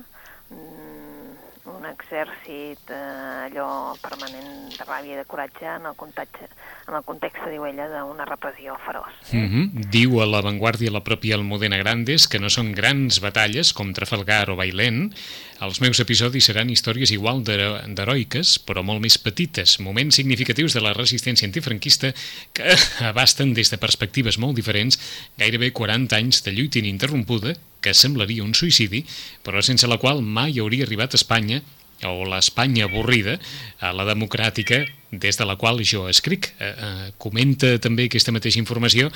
[1.67, 6.47] Un exèrcit eh, allò permanent de ràbia i de coratge en el, contatge,
[6.87, 9.33] en el context, diu ella, d'una repressió feroç.
[9.33, 9.89] Mm -hmm.
[9.91, 14.57] Diu a l'avantguàrdia la pròpia Almudena Grandes que no són grans batalles com Trafalgar o
[14.57, 15.13] Bailén.
[15.61, 20.81] Els meus episodis seran històries igual d'hero- d'heroiques, però molt més petites, moments significatius de
[20.81, 22.13] la resistència antifranquista
[22.53, 22.77] que
[23.11, 24.99] abasten des de perspectives molt diferents
[25.37, 29.05] gairebé 40 anys de lluita ininterrompuda, que semblaria un suïcidi,
[29.43, 31.63] però sense la qual mai hauria arribat a Espanya
[32.05, 33.39] o l'Espanya avorrida,
[33.81, 36.51] a la democràtica des de la qual jo escric.
[36.59, 39.09] Eh, eh, comenta també aquesta mateixa informació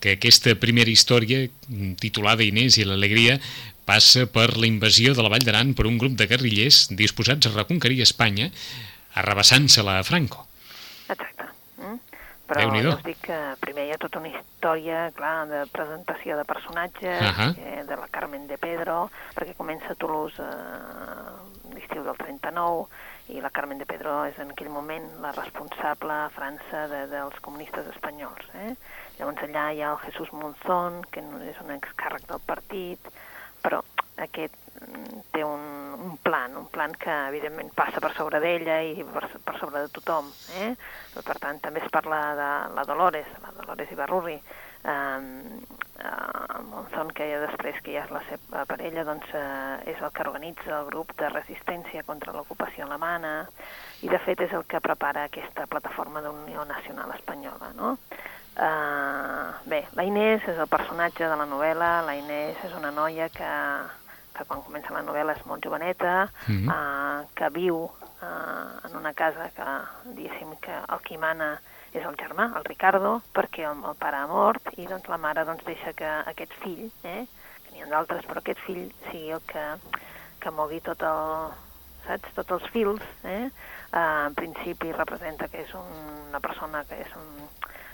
[0.00, 1.46] que aquesta primera història,
[2.00, 3.38] titulada Inés i l'alegria,
[3.86, 7.54] passa per la invasió de la Vall d'Aran per un grup de guerrillers disposats a
[7.54, 8.50] reconquerir Espanya,
[9.14, 10.44] arrabassant-se-la a Franco.
[12.46, 16.44] Però ja us dic que primer hi ha tota una història, clar, de presentació de
[16.46, 17.48] personatges, Ahà.
[17.58, 22.86] eh, de la Carmen de Pedro, perquè comença a Toulouse eh, l'estiu del 39,
[23.34, 27.38] i la Carmen de Pedro és en aquell moment la responsable a França de, dels
[27.42, 28.46] comunistes espanyols.
[28.62, 28.76] Eh?
[29.18, 33.10] Llavors allà hi ha el Jesús Monzón, que no és un excàrrec del partit,
[33.64, 33.82] però
[34.24, 35.64] aquest mm, té un,
[36.06, 39.92] un plan, un plan que evidentment passa per sobre d'ella i per, per sobre de
[39.92, 40.30] tothom.
[40.62, 40.74] Eh?
[41.16, 45.18] Per tant, també es parla de la Dolores, la Dolores Ibarrurri, eh,
[45.98, 50.12] eh, Monzón, que ja després que ja és la seva parella, doncs eh, és el
[50.12, 53.34] que organitza el grup de resistència contra l'ocupació alemana
[54.02, 57.96] i de fet és el que prepara aquesta plataforma d'Unió Nacional Espanyola, no?
[58.56, 63.26] Uh, bé, la Inés és el personatge de la novel·la, la Inés és una noia
[63.28, 63.48] que,
[64.36, 66.68] que quan comença la novel·la és molt joveneta, Mhm.
[66.68, 69.64] uh, que viu uh, en una casa que,
[70.14, 71.56] diguéssim, que el qui mana
[71.92, 75.44] és el germà, el Ricardo, perquè el, el pare ha mort i doncs la mare
[75.48, 77.24] doncs, deixa que aquest fill, eh,
[77.64, 79.64] que n'hi ha d'altres, però aquest fill sigui el que,
[80.40, 81.54] que mogui tot el,
[82.06, 82.34] saps?
[82.34, 83.48] tots els fils, eh?
[83.96, 85.88] Uh, en principi representa que és un,
[86.28, 87.48] una persona que és un,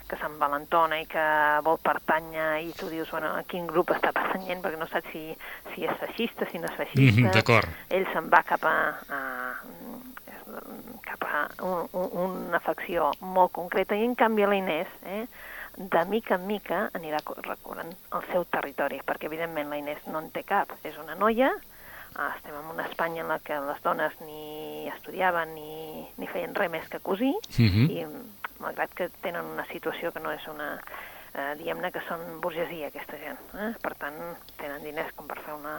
[0.07, 1.23] que s'envalentona i que
[1.63, 5.35] vol pertànyer i tu dius, bueno, a quin grup està pertanyent perquè no saps si,
[5.73, 7.21] si és feixista, si no és feixista.
[7.21, 7.69] Mhm, d'acord.
[7.89, 8.75] Ell se'n va cap a,
[9.09, 9.19] a
[11.01, 15.25] cap a un, un, una facció molt concreta i en canvi la Inés, eh,
[15.77, 20.19] de mica en mica anirà co- recorrent el seu territori, perquè evidentment la Inés no
[20.21, 21.49] en té cap, és una noia,
[22.35, 26.69] estem en una Espanya en la que les dones ni estudiaven ni, ni feien res
[26.69, 27.89] més que cosir, Uh -huh.
[27.89, 28.05] i
[28.63, 30.77] malgrat que tenen una situació que no és una...
[31.33, 33.39] Eh, diguem-ne que són burgesia, aquesta gent.
[33.57, 33.71] Eh?
[33.81, 34.17] Per tant,
[34.59, 35.71] tenen diners com per fer una...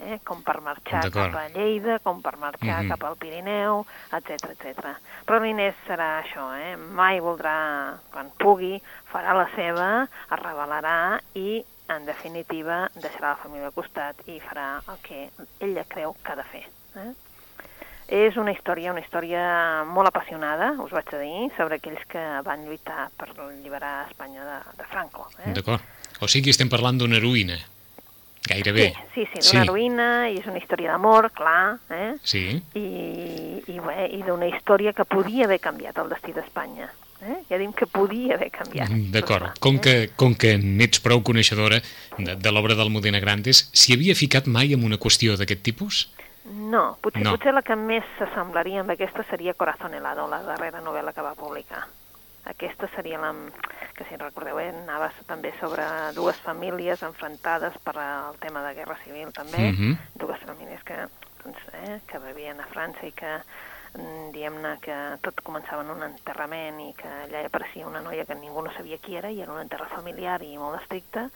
[0.00, 0.16] Eh?
[0.24, 2.88] com per marxar cap a Lleida, com per marxar Mhm.
[2.94, 3.82] cap al Pirineu,
[4.16, 4.94] etc etc.
[5.28, 6.76] Però l'Inés serà això, eh?
[6.76, 8.80] mai voldrà, quan pugui,
[9.12, 9.90] farà la seva,
[10.32, 11.60] es revelarà i,
[11.92, 15.28] en definitiva, deixarà la família al costat i farà el que
[15.60, 16.64] ella creu que ha de fer.
[16.96, 17.12] Eh?
[18.12, 19.42] És una història, una història
[19.88, 24.58] molt apassionada, us vaig a dir, sobre aquells que van lluitar per alliberar Espanya de,
[24.82, 25.30] de Franco.
[25.40, 25.54] Eh?
[25.56, 25.80] D'acord.
[26.20, 27.56] O sigui, estem parlant d'una heroïna.
[28.44, 28.90] Gairebé.
[29.14, 32.10] Sí, sí, sí d'una heroïna, i és una història d'amor, clar, eh?
[32.26, 32.44] Sí.
[32.76, 32.84] i,
[33.70, 36.90] i, bé, i d'una història que podia haver canviat el destí d'Espanya.
[37.22, 37.36] Eh?
[37.48, 38.90] Ja dim que podia haver canviat.
[39.14, 39.52] D'acord.
[39.54, 39.82] Però, Com, eh?
[39.86, 41.78] que, com que n'ets prou coneixedora
[42.18, 46.08] de, de l'obra del Modena Grandes, s'hi havia ficat mai en una qüestió d'aquest tipus?
[46.44, 47.36] No, potser, No.
[47.36, 51.34] potser la que més s'assemblaria amb aquesta seria Corazón helado, la darrera novel·la que va
[51.38, 51.86] publicar.
[52.44, 53.32] Aquesta seria la
[53.94, 55.84] que, si recordeu, eh, anava també sobre
[56.16, 59.70] dues famílies enfrontades per al tema de guerra civil, també.
[59.70, 59.98] Mhm.
[60.14, 60.96] Dues famílies que,
[61.44, 63.38] doncs, eh, que vivien a França i que,
[63.94, 68.24] mm, diguem-ne, que tot començava en un enterrament i que allà hi aparecia una noia
[68.24, 71.30] que ningú no sabia qui era i era un enterre familiar i molt estricte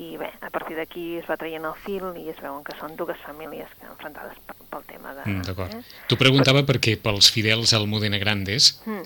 [0.00, 2.94] i bé, a partir d'aquí es va traient el fil i es veuen que són
[2.96, 4.38] dues famílies que enfrontades
[4.70, 5.26] pel, tema de...
[5.28, 5.74] Mm, D'acord.
[5.76, 5.82] Eh?
[6.08, 9.04] T'ho preguntava perquè pels fidels al Modena Grandes Mm.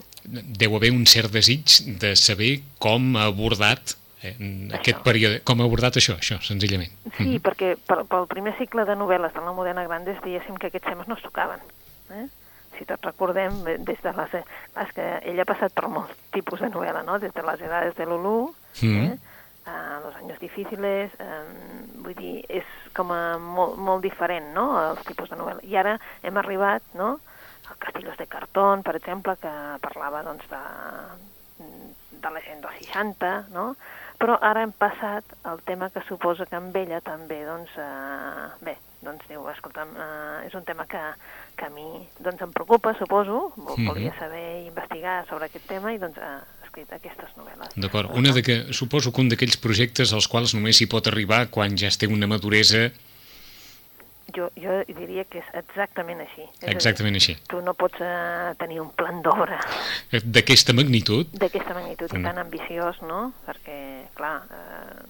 [0.61, 1.65] deu haver un cert desig
[2.01, 4.37] de saber com ha abordat eh,
[4.79, 5.03] aquest Això.
[5.05, 6.93] període, com ha abordat això, això, senzillament.
[7.19, 10.89] Sí, perquè pel, pel primer cicle de novel·les de la Modena Grandes diguéssim que aquests
[10.89, 11.61] temes no es tocaven.
[12.15, 12.27] Eh?
[12.79, 14.33] Si tots recordem, eh, des de les...
[14.35, 14.45] eh,
[14.87, 17.19] És que ell ha passat per molts tipus de novel·la, no?
[17.23, 19.05] Des de les edades de Lulú, Mm.
[19.13, 19.19] eh?
[19.67, 21.45] A los años difíciles, eh,
[22.05, 22.65] vull dir, és
[22.97, 25.63] com a molt, molt diferent, no?, els tipus de novel·la.
[25.65, 27.19] I ara hem arribat, no?,
[27.71, 30.61] a Castillos de Cartón, per exemple, que parlava, doncs, de,
[32.21, 33.75] de la gent dels 60, no?,
[34.21, 38.77] però ara hem passat al tema que suposa que amb ella també, doncs, eh, bé,
[39.03, 41.01] doncs diu, escolta'm, eh, és un tema que,
[41.59, 45.93] que a mi doncs, em preocupa, suposo, vol- volia saber i investigar sobre aquest tema
[45.93, 46.37] i doncs ha
[46.75, 47.75] escrit aquestes novel·les.
[47.79, 48.11] D'acord.
[48.19, 51.77] Una de que, suposo que un d'aquells projectes als quals només s'hi pot arribar quan
[51.79, 52.91] ja es té una maduresa
[54.35, 56.43] Jo, jo diria que és exactament així.
[56.43, 57.37] És a dir, exactament així.
[57.47, 59.61] tu no pots eh, tenir un plan d'obra
[60.11, 62.25] D'aquesta magnitud, d'aquesta magnitud i Mm.
[62.25, 63.33] tan ambiciós, no?
[63.47, 65.05] Perquè, clar, eh,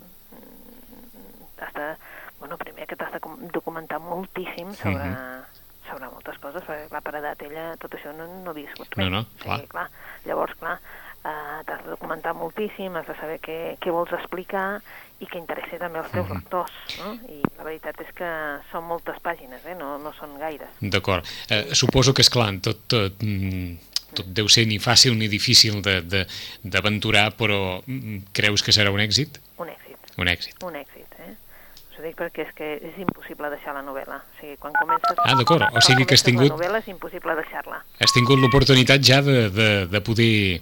[1.64, 1.96] has de...
[2.40, 3.20] Bueno, primer que t'has de
[3.54, 5.44] documentar moltíssim sobre, Mhm.
[5.88, 9.08] sobre moltes coses, perquè, clar, per edat ella tot això no, no ha viscut No,
[9.08, 9.60] no, clar.
[9.60, 9.88] sigui, clar.
[10.26, 10.78] Llavors, clar,
[11.24, 14.80] eh, t'has de documentar moltíssim, has de saber què, què vols explicar
[15.20, 16.34] i que interessi també als teus Mhm.
[16.36, 17.14] lectors, no?
[17.30, 18.28] I la veritat és que
[18.72, 19.74] són moltes pàgines, eh?
[19.78, 20.68] No, no són gaires.
[20.80, 21.24] d'acord.
[21.48, 23.78] Eh, suposo que, és clar, tot, tot, mm,
[24.14, 26.26] tot deu ser ni fàcil ni difícil de- de-
[26.62, 29.38] d'aventurar, però mm, creus que serà un èxit?
[29.58, 29.96] Un èxit.
[30.18, 30.62] Un èxit.
[30.62, 31.34] un èxit, eh?
[31.90, 34.16] Us ho dic perquè és que és impossible deixar la novel·la.
[34.18, 35.16] O sigui, quan comences...
[35.24, 35.62] Ah, d'acord.
[35.74, 37.82] O sigui que has tingut- La novel·la és impossible deixar-la.
[38.00, 40.60] Has tingut l'oportunitat ja de, de, de poder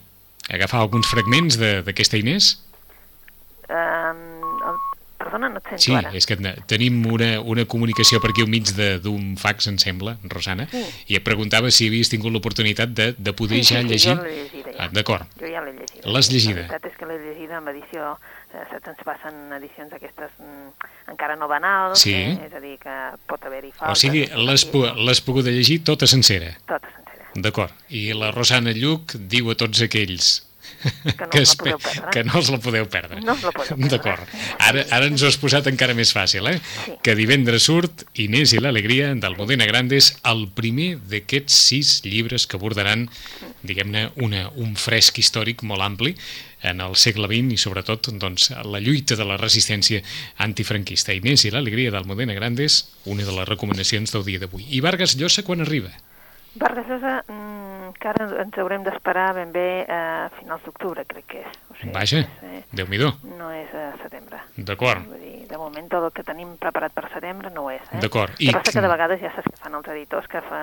[0.50, 2.64] agafar alguns fragments de- d'aquesta Inés?
[3.68, 4.80] Um, el...
[5.22, 6.10] Perdona, no et sento Sí, ara.
[6.18, 6.34] és que
[6.66, 10.80] tenim una, una comunicació per aquí al mig de- d'un fax, em sembla, Rosana, Sí.
[11.14, 14.16] i et preguntava si havies tingut l'oportunitat de, de poder sí, ja sí, llegir...
[14.16, 14.78] Sí, jo l'he llegida ja.
[14.82, 15.28] Ah, D'acord.
[15.38, 16.02] Jo ja l'he llegida.
[16.10, 16.62] L'has llegida?
[16.66, 18.16] La veritat és que l'he llegida amb edició...
[18.52, 22.12] Eh, saps, ens passen edicions aquestes mm, encara no banals, Sí.
[22.18, 22.34] eh?
[22.50, 22.96] és a dir, que
[23.30, 24.02] pot haver-hi O faltes.
[24.02, 26.50] sigui, l'has pogut llegir tota sencera.
[26.66, 27.01] Tota sencera.
[27.34, 27.72] D'acord.
[27.90, 30.40] I la Rosana Lluc diu a tots aquells
[30.82, 32.10] Que no perdre.
[32.12, 33.20] que no us la podeu perdre.
[33.22, 33.88] No us la podeu perdre.
[33.92, 34.32] D'acord.
[34.58, 36.58] Ara, ara ens ho has posat encara més fàcil, eh?
[36.58, 36.96] Sí.
[37.06, 42.58] Que divendres surt Inés i l'alegria del Modena Grandes, el primer d'aquests sis llibres que
[42.58, 43.06] abordaran,
[43.62, 46.16] diguem-ne, un fresc històric molt ampli
[46.66, 50.02] en el segle XX i sobretot doncs, la lluita de la resistència
[50.42, 51.14] antifranquista.
[51.14, 54.66] Inés i l'alegria del Modena Grandes, una de les recomanacions del dia d'avui.
[54.70, 55.90] I Vargas Llosa quan arriba?
[56.54, 61.40] Vargas Llosa, mm, que ara ens haurem d'esperar ben bé a finals d'octubre, crec que
[61.40, 61.54] és.
[61.70, 63.12] O sigui, Vaja, eh, Déu-n'hi-do.
[63.38, 64.40] no és a setembre.
[64.56, 65.06] D'acord.
[65.08, 67.80] Vull dir, de moment tot el que tenim preparat per setembre no ho és.
[67.92, 68.00] Eh?
[68.00, 68.34] D'acord.
[68.38, 68.50] I...
[68.50, 70.62] I- que passa que de vegades ja saps que fan els editors, que fa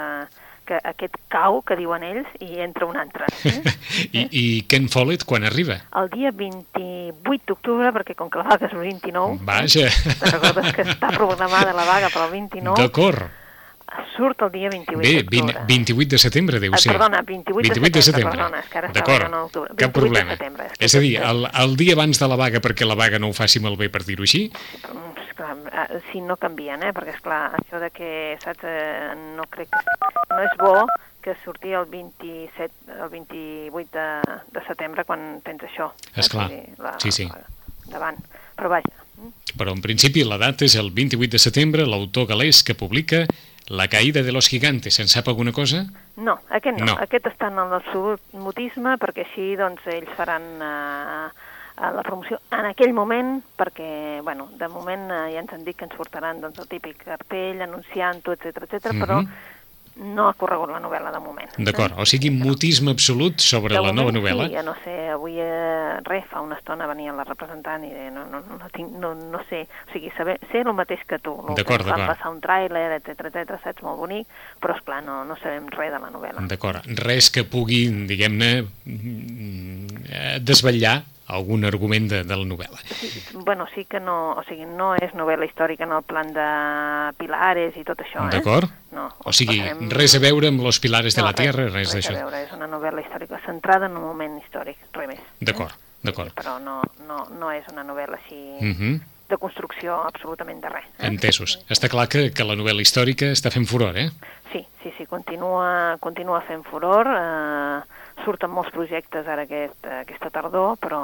[0.70, 3.26] que aquest cau, que diuen ells, i entra un altre.
[3.50, 3.64] Eh?
[4.14, 5.80] I, I Ken Follett quan arriba?
[5.98, 9.88] El dia 28 d'octubre, perquè com que la vaga és el 29, Vaja.
[9.88, 10.16] eh?
[10.30, 13.26] recordes que està programada la vaga per al 29, D'acord.
[14.16, 15.64] Surt el dia 28 Bé, d'octubre.
[15.68, 16.92] 28 de setembre deu Ah, ser.
[16.92, 18.60] perdona, 28 de 28 de setembre, setembre.
[18.60, 20.32] és ara estava D'acord, cap 28 de problema.
[20.32, 23.20] setembre, és És a dir, el, el dia abans de la vaga, perquè la vaga
[23.20, 26.92] no ho faci malbé, per dir-ho així, Mm, esclar, eh, si no canvien, eh?
[26.94, 29.80] perquè és clar, això de que, saps, eh, no crec que...
[30.36, 30.88] No és bo
[31.22, 32.72] que surti el 27,
[33.04, 34.08] el 28 de,
[34.52, 35.92] de setembre quan tens això.
[36.16, 37.26] Esclar, dir, la- sí, sí.
[37.26, 37.46] la-
[37.90, 38.18] Davant.
[38.56, 38.84] Però vaja,
[39.58, 43.26] però en principi la data és el 28 de setembre, l'autor galès que publica
[43.70, 44.96] La caïda de los gigantes.
[44.98, 45.84] Se'n sap alguna cosa?
[46.18, 46.88] No, aquest no.
[46.90, 46.96] No.
[47.04, 51.30] Aquest està en l'absolut mutisme perquè així doncs, ells faran eh,
[51.80, 55.86] la promoció en aquell moment perquè, bueno, de moment eh, ja ens han dit que
[55.86, 59.00] ens portaran doncs, el típic cartell anunciant-ho, etc etc, Mhm.
[59.06, 59.22] però
[60.00, 61.52] no ha corregut la novel·la de moment.
[61.58, 64.48] D'acord, o sigui, mutisme absolut sobre de la nova novel·la.
[64.48, 68.14] Sí, ja no sé, avui eh, res, fa una estona venia la representant i deia,
[68.16, 71.36] no, no, no, tinc, no, no sé, o sigui, saber, sé el mateix que tu?
[71.58, 72.14] D'acord, Van d'acord.
[72.14, 74.28] passar un tràiler, etc etc, saps, molt bonic,
[74.64, 76.48] però esclar, no, no sabem res de la novel·la.
[76.50, 78.52] D'acord, res que pugui, diguem-ne,
[78.86, 82.80] mm, eh, desvetllar algun argument de, de la novel·la.
[83.46, 86.48] Bueno, sí que no, o sigui, no és novel·la històrica en el plan de
[87.20, 88.32] Pilares i tot això, eh?
[88.38, 88.70] D'acord?
[88.96, 89.08] No.
[89.26, 91.94] O sigui, passem- res a veure amb los pilars de no, la Tierra, res res
[91.96, 92.16] d'això.
[92.18, 95.22] a veure, és una novel·la històrica centrada en un moment històric, res més.
[95.40, 96.34] D'acord, d'acord.
[96.34, 99.00] Però no, no, no és una novel·la així Mhm.
[99.30, 100.86] de construcció absolutament de res.
[100.98, 101.06] Eh?
[101.08, 101.60] Entesos.
[101.70, 104.10] Està clar que, que la novel·la històrica està fent furor, eh?
[104.52, 107.82] Sí, sí, sí, continua, continua fent furor, eh,
[108.26, 111.00] surten molts projectes ara aquest, aquesta tardor, però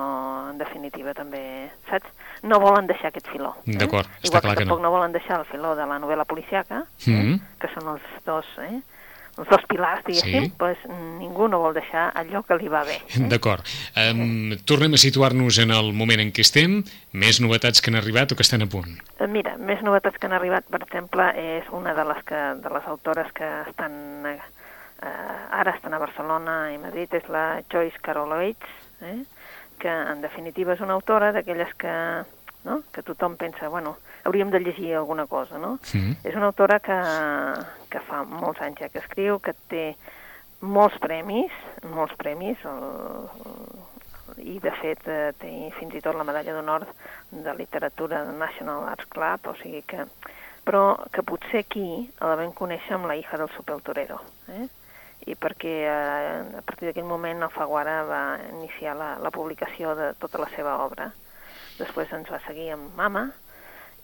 [0.51, 2.07] en definitiva també, saps?
[2.43, 3.55] No volen deixar aquest filó.
[3.65, 3.77] Eh?
[3.77, 4.69] D'acord, està Igual clar que que no.
[4.75, 7.33] tampoc no volen deixar el filó de la novel·la policiaca, Mhm.
[7.33, 7.39] eh?
[7.59, 8.81] que són els dos, eh?
[9.37, 10.53] els dos pilars, diguéssim, Sí.
[10.57, 10.77] pues,
[11.19, 12.95] ningú no vol deixar allò que li va bé.
[12.95, 13.19] Eh?
[13.31, 13.65] D'acord.
[13.97, 16.83] Um, tornem a situar-nos en el moment en què estem.
[17.11, 18.95] Més novetats que han arribat o que estan a punt?
[19.19, 22.69] Eh, Mira, més novetats que han arribat, per exemple, és una de les, que, de
[22.69, 23.91] les autores que estan
[25.05, 29.21] eh, ara estan a Barcelona i Madrid, és la Joyce Carol Oates, eh?
[29.79, 31.93] que en definitiva és una autora d'aquelles que,
[32.65, 32.81] no?
[32.91, 35.77] que tothom pensa, bueno, hauríem de llegir alguna cosa, no?
[35.93, 36.17] Mhm.
[36.23, 36.99] És una autora que,
[37.89, 39.85] que fa molts anys ja que escriu, que té
[40.61, 41.51] molts premis,
[41.83, 42.87] molts premis, el,
[44.41, 46.87] i de fet eh, té fins i tot la medalla d'honor
[47.31, 50.07] de literatura del National Arts Club, o sigui que
[50.65, 54.17] però que potser aquí la vam conèixer amb la hija del Super Torero,
[54.49, 54.65] eh?
[55.25, 60.41] I perquè eh, a partir d'aquell moment Alfaguara va iniciar la, la publicació de tota
[60.43, 61.09] la seva obra.
[61.79, 63.25] Després ens va seguir amb Mama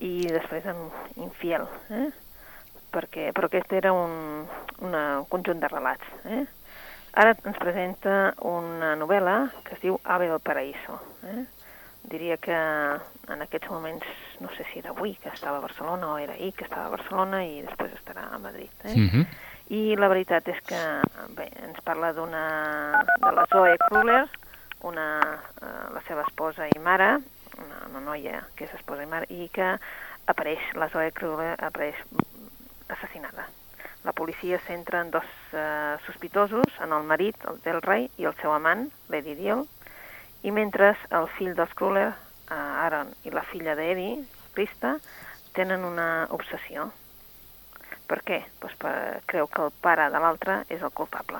[0.02, 2.10] i després amb Infiel, eh?
[2.92, 4.48] perquè, però aquest era un,
[4.84, 6.10] una, un conjunt de relats.
[6.26, 6.44] Eh?
[7.22, 10.98] Ara ens presenta una novel·la que es diu Ave del Paraíso.
[11.30, 11.46] Eh?
[12.12, 14.08] Diria que en aquests moments,
[14.42, 16.96] no sé si era avui que estava a Barcelona o era ahir que estava a
[16.96, 18.72] Barcelona i després estarà a Madrid.
[18.84, 18.96] Eh?
[18.96, 19.26] Mhm.
[19.72, 20.80] I la veritat és que
[21.38, 22.42] bé, ens parla d'una
[23.24, 24.26] de la Zoe Kruller,
[24.84, 25.06] una,
[25.62, 27.14] eh, la seva esposa i mare,
[27.56, 29.70] una, una noia que és esposa i mare, i que
[30.28, 32.04] apareix, la Zoe Kruller apareix
[32.92, 33.48] assassinada.
[34.04, 38.36] La policia centra en dos eh, sospitosos, en el marit, el del rei, i el
[38.42, 39.64] seu amant, Lady Deal,
[40.44, 44.20] i mentre el fill dels Kruller, eh, Aaron, i la filla d'Eddie,
[44.52, 44.98] Krista,
[45.56, 46.92] tenen una obsessió.
[48.12, 48.41] Per què?
[48.60, 48.93] Pues per,
[49.32, 51.39] creu que el pare de l'altre és el culpable.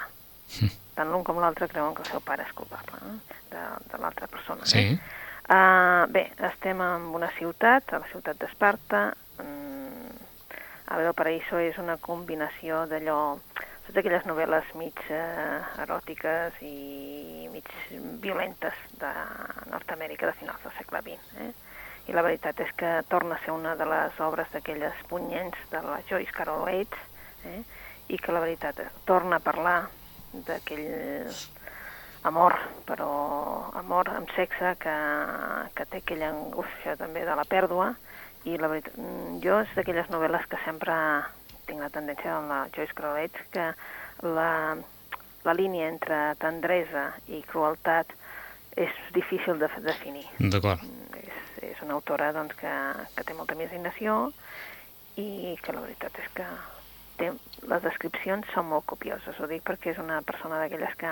[0.96, 3.18] Tant l'un com l'altre creuen que el seu pare és culpable eh?
[3.52, 4.68] de, de l'altra persona.
[4.70, 4.86] Sí.
[4.94, 5.18] Eh?
[5.52, 9.02] Uh, bé, estem en una ciutat, a la ciutat d'Esparta.
[9.44, 10.14] Mm,
[10.92, 13.18] Ave del Paraíso és una combinació d'allò,
[13.88, 17.68] totes aquelles novel·les mig eh, eròtiques i mig
[18.24, 19.12] violentes de
[19.72, 21.36] Nord-Amèrica de finals del segle XX.
[21.48, 21.52] Eh?
[22.10, 25.82] I la veritat és que torna a ser una de les obres d'aquelles punyents de
[25.86, 27.08] la Joyce Carol Oates,
[27.46, 27.62] eh?
[28.12, 29.80] i que la veritat és, torna a parlar
[30.48, 30.88] d'aquell
[32.28, 33.10] amor, però
[33.80, 34.96] amor amb sexe que,
[35.76, 37.92] que té aquella angústia també de la pèrdua
[38.46, 40.96] i la veritat, mm, jo és d'aquelles novel·les que sempre
[41.68, 43.68] tinc la tendència en la Joyce Crowley que
[44.26, 44.52] la,
[45.46, 48.14] la línia entre tendresa i crueltat
[48.80, 50.26] és difícil de definir.
[50.40, 50.84] D'acord.
[51.62, 52.74] És, una autora doncs, que,
[53.16, 54.32] que té molta imaginació
[55.22, 56.46] i que la veritat és que
[57.20, 57.32] té,
[57.70, 59.38] les descripcions són molt copioses.
[59.40, 61.12] Ho dic perquè és una persona d'aquelles que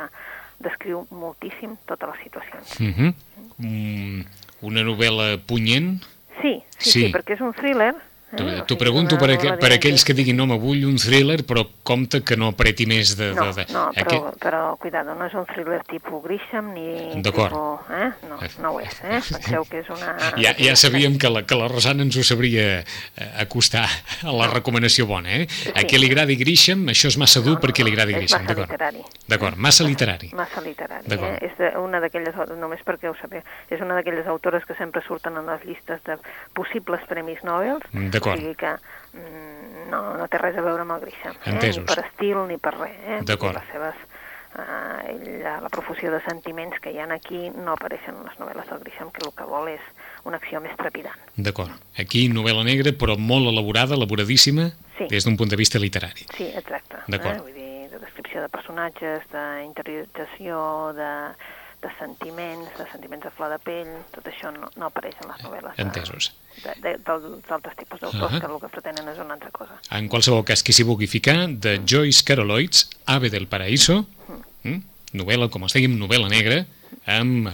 [0.59, 2.79] descriu moltíssim totes les situacions.
[2.79, 3.13] Mhm.
[3.57, 4.23] Mm,
[4.61, 5.99] una novel·la punyent,
[6.39, 6.91] Sí, sí, Sí.
[6.91, 7.93] sí, perquè és un thriller?
[8.29, 12.35] T'ho pregunto per, aqu per aquells que diguin no, m'avull un thriller, però compte que
[12.37, 13.31] no apreti més de...
[13.33, 13.73] No, de, de...
[13.73, 14.19] no però, Aqu...
[14.43, 17.55] però cuidado, no és un thriller tipus Grisham ni tipus...
[17.89, 18.09] Eh?
[18.29, 19.21] No, no ho és, eh?
[19.25, 20.13] Penseu que és una...
[20.37, 24.51] Ja, ja sabíem que la, que la Rosana ens ho sabria eh, acostar a la
[24.51, 25.49] recomanació bona, eh?
[25.49, 25.73] Sí.
[25.73, 28.45] A qui li agradi Grisham, això és massa dur no, no, perquè li agradi Grisham,
[28.45, 28.77] d'acord?
[29.29, 30.29] D'acord, massa literari.
[30.37, 31.33] Massa literari, eh?
[31.49, 33.41] És de, una d'aquelles, només perquè ho sabeu,
[33.73, 36.19] és una d'aquelles autores que sempre surten en les llistes de
[36.53, 37.81] possibles premis Nobel,
[38.19, 38.77] o sigui que
[39.13, 41.55] Mm, no, no té res a veure amb el Grisham, eh?
[41.57, 42.97] ni per estil ni per res.
[43.07, 43.21] Eh?
[43.25, 43.57] D'acord.
[43.57, 44.03] Les seves,
[44.61, 48.69] eh, la, la profusió de sentiments que hi ha aquí no apareixen en les novel·les
[48.69, 49.87] del Grisham, que el que vol és
[50.29, 51.17] una acció més trepidant.
[51.37, 51.73] D'acord.
[51.97, 55.09] Aquí novel·la negra, però molt elaborada, elaboradíssima, sí.
[55.09, 56.29] des d'un punt de vista literari.
[56.35, 57.01] Sí, exacte.
[57.07, 57.39] D'acord.
[57.39, 57.47] Eh?
[57.47, 60.61] Vull dir, de descripció de personatges, d'interiorització,
[60.99, 61.09] de
[61.81, 65.43] de sentiments, de sentiments de flor de pell, tot això no, no apareix en les
[65.45, 65.77] novel·les.
[65.79, 66.31] Entesos.
[66.63, 68.39] De, de, dels altres tipus d'autors, uh -huh.
[68.41, 69.79] que el que pretenen és una altra cosa.
[69.91, 74.69] En qualsevol cas, qui s'hi vulgui ficar, de Joyce Carol Oates, Ave del Paraíso, mm.
[74.69, 74.83] Mm?
[75.13, 76.65] novel·la, com es dèiem, novel·la negra,
[77.05, 77.49] amb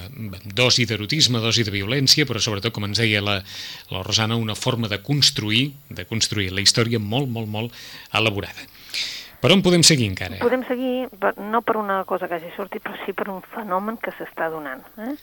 [0.54, 3.44] dosi d'erotisme, dosi de violència, però sobretot, com ens deia la,
[3.92, 7.74] la Rosana, una forma de construir, de construir la història molt, molt, molt
[8.14, 8.68] elaborada.
[9.46, 10.40] Per on podem seguir encara?
[10.42, 11.06] Podem seguir,
[11.38, 14.82] no per una cosa que hagi sortit, però sí per un fenomen que s'està donant.
[15.04, 15.14] Eh?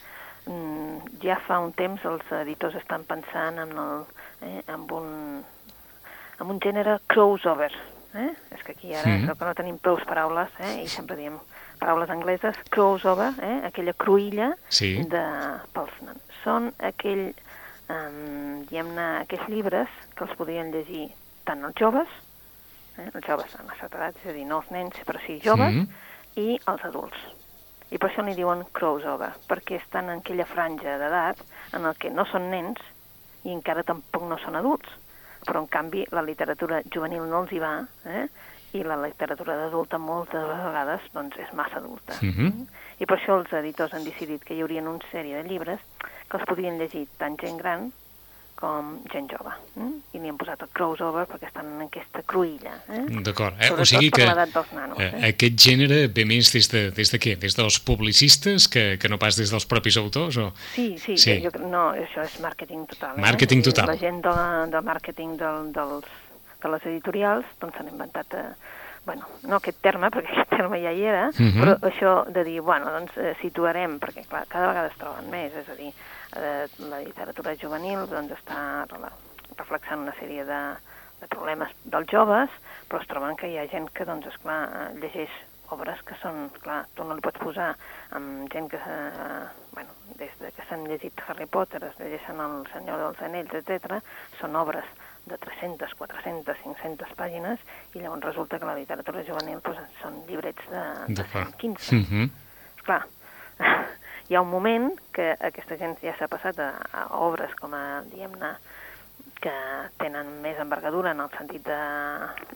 [0.47, 4.05] Mm, ja fa un temps els editors estan pensant en, el,
[4.47, 5.43] eh, en, un,
[6.39, 7.73] en un gènere crossover.
[8.15, 8.31] Eh?
[8.55, 9.27] És que aquí ara mm.
[9.27, 9.39] -hmm.
[9.39, 10.85] que no tenim prou paraules eh?
[10.85, 11.41] i sempre diem
[11.81, 13.61] paraules angleses, crossover, eh?
[13.67, 15.03] aquella cruïlla sí.
[15.03, 15.27] de,
[15.75, 16.23] pels nens.
[16.45, 17.35] Són aquell,
[17.91, 21.09] um, diguem-ne, aquells llibres que els podien llegir
[21.43, 22.07] tant els joves
[22.99, 23.09] eh?
[23.13, 25.87] els joves la certa edat, és a dir, no els nens, però sí joves, mm.
[26.43, 27.29] i els adults.
[27.93, 31.43] I per això n'hi diuen crossover, perquè estan en aquella franja d'edat
[31.77, 32.81] en el que no són nens
[33.45, 34.89] i encara tampoc no són adults.
[35.43, 37.75] Però, en canvi, la literatura juvenil no els hi va,
[38.07, 38.29] eh?
[38.73, 42.15] i la literatura d'adulta moltes vegades doncs, és massa adulta.
[42.23, 42.67] Mm -hmm.
[42.99, 45.81] I per això els editors han decidit que hi haurien una sèrie de llibres
[46.29, 47.93] que els podrien llegir tant gent gran
[48.63, 49.53] com gent jove.
[49.75, 49.89] Eh?
[50.15, 52.77] I n'hi han posat el crossover perquè estan en aquesta cruïlla.
[52.95, 53.03] Eh?
[53.27, 53.59] D'acord.
[53.59, 53.73] Eh?
[53.75, 55.09] O sigui que nanos, eh?
[55.09, 55.23] eh?
[55.33, 57.35] aquest gènere ve més des de, des de què?
[57.43, 60.39] Des dels publicistes que, que no pas des dels propis autors?
[60.39, 60.53] O...
[60.77, 61.41] Sí, sí, sí.
[61.43, 63.17] Jo, no, això és màrqueting total.
[63.17, 63.25] Eh?
[63.27, 63.91] Màrqueting total.
[63.91, 64.37] La gent de,
[64.77, 66.15] de màrqueting del, dels,
[66.63, 68.39] de les editorials doncs s'han inventat...
[68.39, 71.51] Eh, bueno, no aquest terme, perquè aquest terme ja hi era, uh mhm.
[71.51, 71.61] -huh.
[71.63, 75.55] però això de dir, bueno, doncs eh, situarem, perquè clar, cada vegada es troben més,
[75.55, 75.93] és a dir,
[76.37, 78.87] eh, la literatura juvenil doncs, està
[79.57, 80.63] reflexant una sèrie de,
[81.21, 82.51] de problemes dels joves,
[82.89, 85.31] però es troben que hi ha gent que, doncs, esclar, llegeix
[85.73, 87.75] obres que són, clar, tu no li pots posar
[88.11, 92.67] amb gent que, eh, bueno, des de que s'han llegit Harry Potter, es llegeixen El
[92.73, 94.03] Senyor dels Anells, etc.,
[94.41, 94.85] són obres
[95.27, 97.63] de 300, 400, 500 pàgines,
[97.95, 101.95] i llavors resulta que la literatura juvenil pues, són llibrets de, de 115.
[101.97, 102.31] Mm -hmm.
[102.83, 103.03] Clar,
[104.29, 108.03] hi ha un moment que aquesta gent ja s'ha passat a, a obres com a,
[108.11, 108.57] diguem-ne,
[109.43, 109.55] que
[109.99, 111.79] tenen més envergadura en el sentit de,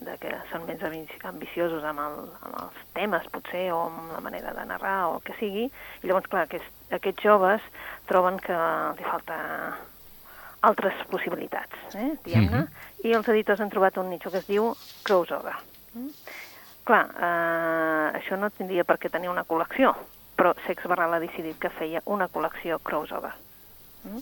[0.07, 0.83] de que són més
[1.27, 2.15] ambiciosos amb, el,
[2.47, 6.07] amb els temes, potser, o amb la manera de narrar, o el que sigui, i
[6.07, 7.67] llavors, clar, aquests, aquests joves
[8.07, 9.37] troben que els falta
[10.61, 13.07] altres possibilitats, eh, diguem-ne, mm -hmm.
[13.07, 15.55] i els editors han trobat un nicho que es diu crossover.
[15.93, 16.09] Mm?
[16.83, 19.95] Clar, eh, això no tindria per què tenir una col·lecció,
[20.35, 23.33] però Sex Barral ha decidit que feia una col·lecció crossover.
[24.03, 24.21] Mm?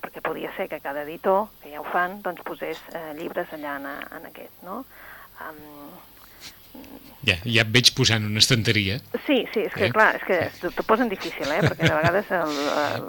[0.00, 3.76] perquè podia ser que cada editor, que ja ho fan, doncs posés eh, llibres allà
[3.80, 4.84] en, en aquest, no?
[5.42, 5.90] Um,
[7.26, 8.98] ja, ja et veig posant una estanteria.
[9.26, 9.94] Sí, sí, és que eh?
[9.94, 11.62] clar, és que t'ho posen difícil, eh?
[11.64, 12.54] perquè de vegades el,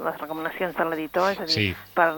[0.07, 1.69] les recomanacions de l'editor és a dir, sí.
[1.97, 2.09] per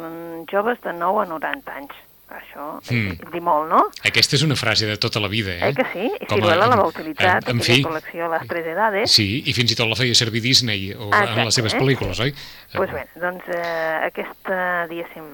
[0.52, 2.00] joves de 9 a 90 anys.
[2.32, 3.32] Això mm.
[3.34, 3.82] dir molt, no?
[4.08, 5.68] Aquesta és una frase de tota la vida, eh?
[5.68, 6.06] Eh que sí?
[6.08, 9.12] I Ciruela la va utilitzar, en, en fi, col·lecció Les Tres Edades.
[9.12, 12.24] Sí, i fins i tot la feia servir Disney o Exacte, en les seves pel·lícules,
[12.24, 12.32] oi?
[12.32, 15.28] Doncs pues bé, doncs eh, aquesta, diguéssim,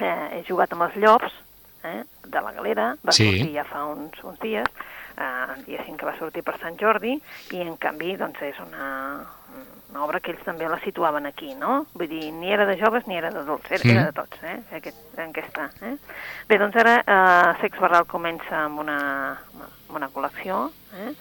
[0.00, 1.38] eh, he jugat amb els llops,
[1.84, 3.28] eh, de la galera, va sí.
[3.28, 4.68] sortir ja fa uns, uns dies,
[5.16, 7.14] eh, diguéssim que va sortir per Sant Jordi,
[7.52, 8.88] i en canvi, doncs és una,
[9.90, 11.84] una obra que ells també la situaven aquí, no?
[11.94, 13.92] Vull dir, ni era de joves ni era d'adults, era, mm.
[13.94, 14.56] era de tots, eh?
[14.80, 15.94] Aquest, en aquesta, eh?
[16.48, 18.98] Bé, doncs ara eh, Sex Barral comença amb una,
[19.60, 20.66] amb una col·lecció,
[21.04, 21.14] eh?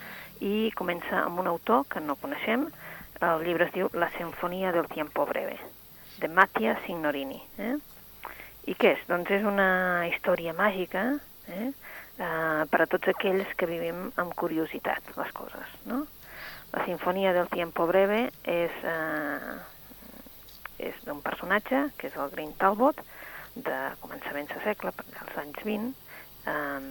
[0.44, 2.66] I comença amb un autor que no coneixem,
[3.24, 5.56] el llibre es diu La sinfonia del tiempo breve,
[6.20, 7.78] de Mattia Signorini, eh?
[8.70, 9.06] I què és?
[9.10, 11.08] Doncs és una història màgica,
[11.52, 11.70] eh?
[12.14, 16.04] Uh, per a tots aquells que vivim amb curiositat les coses, no?
[16.74, 19.58] La Sinfonia del Tiempo Breve és, eh,
[20.90, 22.98] és d'un personatge, que és el Green Talbot,
[23.54, 25.92] de començaments de segle, als anys 20,
[26.50, 26.88] um,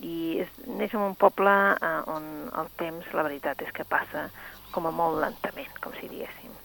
[0.00, 4.30] i és, neix en un poble uh, on el temps, la veritat, és que passa
[4.72, 6.56] com a molt lentament, com si diguéssim.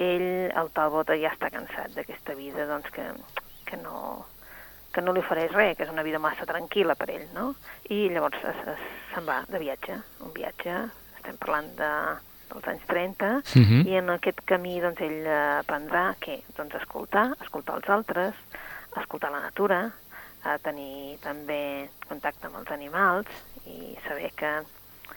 [0.00, 3.10] Ell, el Talbot, ja està cansat d'aquesta vida, doncs que,
[3.66, 4.24] que no
[4.96, 7.50] que no li ofereix res, que és una vida massa tranquil·la per ell, no?
[7.92, 10.78] I llavors se'n va de viatge, un viatge,
[11.18, 11.90] estem parlant de,
[12.54, 13.82] dels anys 30, uh -huh.
[13.90, 15.28] i en aquest camí doncs, ell
[15.60, 16.40] aprendrà què?
[16.56, 18.34] Doncs escoltar, escoltar els altres,
[18.96, 19.92] escoltar la natura,
[20.42, 23.26] a tenir també contacte amb els animals
[23.66, 24.62] i saber que...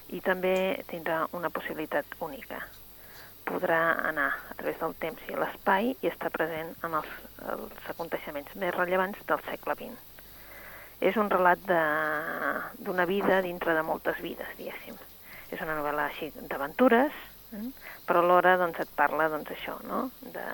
[0.09, 2.63] I també tindrà una possibilitat única,
[3.49, 3.79] podrà
[4.09, 7.09] anar a través del temps i l'espai i estar present en els,
[7.53, 9.97] els aconteixements més rellevants del segle XX.
[11.09, 11.61] És un relat
[12.83, 14.97] d'una vida dintre de moltes vides, diguéssim.
[15.49, 17.15] És una novel·la així d'aventures,
[17.55, 17.65] eh?
[18.05, 20.03] però alhora doncs, et parla doncs, això, no?
[20.35, 20.45] de,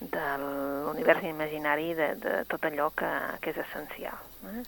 [0.00, 3.10] de l'univers imaginari de, de tot allò que,
[3.44, 4.18] que és essencial.
[4.50, 4.64] Eh?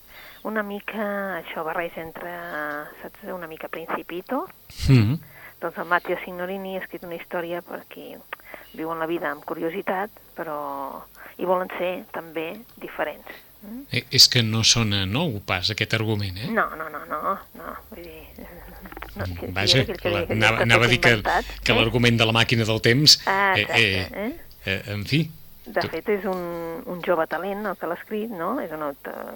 [0.52, 1.08] Una mica
[1.40, 2.34] això barreja entre,
[3.00, 5.33] saps, una mica Principito, mm -hmm
[5.64, 8.12] doncs el Matteo Signorini ha escrit una història per qui
[8.76, 10.58] viuen la vida amb curiositat, però
[11.38, 12.50] hi volen ser també
[12.82, 13.30] diferents.
[13.64, 13.84] Mm?
[13.96, 16.50] Eh, és que no sona nou pas aquest argument, eh?
[16.52, 17.76] No, no, no, no, no.
[17.90, 18.48] Vull dir,
[19.16, 21.78] no, que, Vaja, que, que, la, que, anava, anava a dir que, que eh?
[21.78, 23.16] l'argument de la màquina del temps...
[23.24, 24.74] Ah, exacte, eh, eh, eh?
[24.74, 25.24] eh en fi...
[25.64, 26.42] De fet, és un,
[26.92, 28.58] un jove talent el que l'ha escrit, no?
[28.60, 29.30] És un autor,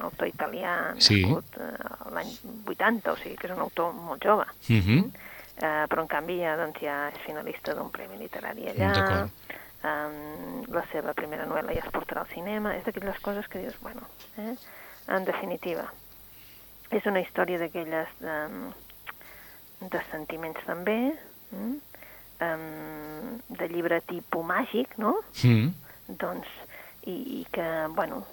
[0.00, 1.20] un autor italià sí.
[1.20, 2.32] nascut uh, l'any
[2.66, 4.46] 80, o sigui que és un autor molt jove.
[4.66, 4.96] Uh -huh.
[4.96, 5.04] mm?
[5.04, 9.28] uh, però en canvi ja, doncs, ja és finalista d'un premi literari allà,
[9.84, 13.76] um, la seva primera novel·la ja es portarà al cinema, és d'aquelles coses que dius,
[13.80, 14.00] bueno,
[14.36, 14.56] eh?
[15.08, 15.92] en definitiva,
[16.90, 18.38] és una història d'aquelles de,
[19.80, 21.14] de sentiments també,
[21.52, 25.20] um, de llibre tipus màgic, no?
[25.44, 25.72] Mm.
[26.08, 26.48] Doncs,
[27.06, 28.24] i, i que, bueno,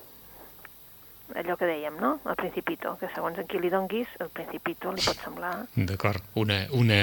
[1.36, 2.18] allò que dèiem, no?
[2.26, 5.54] El Principito, que segons en qui li donguis, el Principito li pot semblar...
[5.76, 7.00] D'acord, una, una,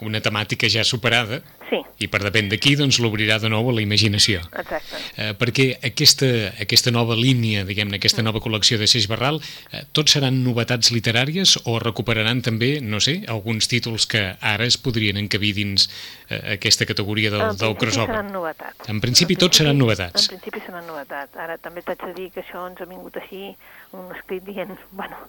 [0.00, 1.78] una temàtica ja superada sí.
[2.02, 4.40] i per depèn d'aquí doncs l'obrirà de nou a la imaginació.
[4.58, 5.00] Exacte.
[5.16, 6.28] Eh, perquè aquesta,
[6.62, 8.26] aquesta nova línia, diguem-ne, aquesta mm.
[8.28, 9.40] nova col·lecció de Seix Barral,
[9.70, 14.78] eh, tots seran novetats literàries o recuperaran també, no sé, alguns títols que ara es
[14.80, 15.88] podrien encabir dins
[16.28, 18.16] eh, aquesta categoria del, del crossover?
[18.16, 18.88] En principi seran novetats.
[18.88, 20.26] En principi tots seran novetats.
[20.26, 21.38] En principi seran novetats.
[21.38, 23.52] Ara també t'haig de dir que això ens ha vingut així,
[23.92, 25.20] un escrit dient, bueno,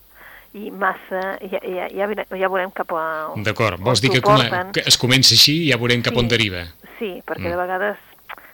[0.54, 3.04] i massa, ja, ja, ja, ja veurem cap a...
[3.46, 4.38] D'acord, vols dir que, com,
[4.76, 6.68] que es comença així i ja veurem cap sí, on deriva.
[7.00, 7.54] Sí, perquè mm.
[7.56, 8.04] de vegades,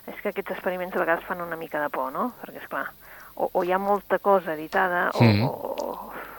[0.08, 2.32] és que aquests experiments de vegades fan una mica de por, no?
[2.46, 2.86] Perquè, és clar,
[3.36, 5.44] o, o hi ha molta cosa editada o, mm.
[5.44, 5.90] o, o,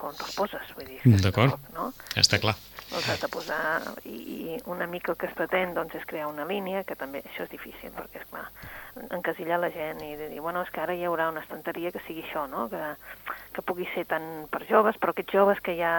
[0.01, 1.01] o on te'ls poses, vull dir.
[1.21, 1.91] D'acord, no?
[2.19, 2.57] està clar.
[2.91, 3.63] Els has de posar,
[4.05, 7.23] i, i una mica el que es pretén doncs, és crear una línia, que també
[7.23, 8.47] això és difícil, perquè, és clar,
[9.15, 12.25] encasillar la gent i dir, bueno, és que ara hi haurà una estanteria que sigui
[12.27, 12.67] això, no?
[12.73, 12.95] Que,
[13.55, 15.93] que pugui ser tant per joves, però aquests joves que ja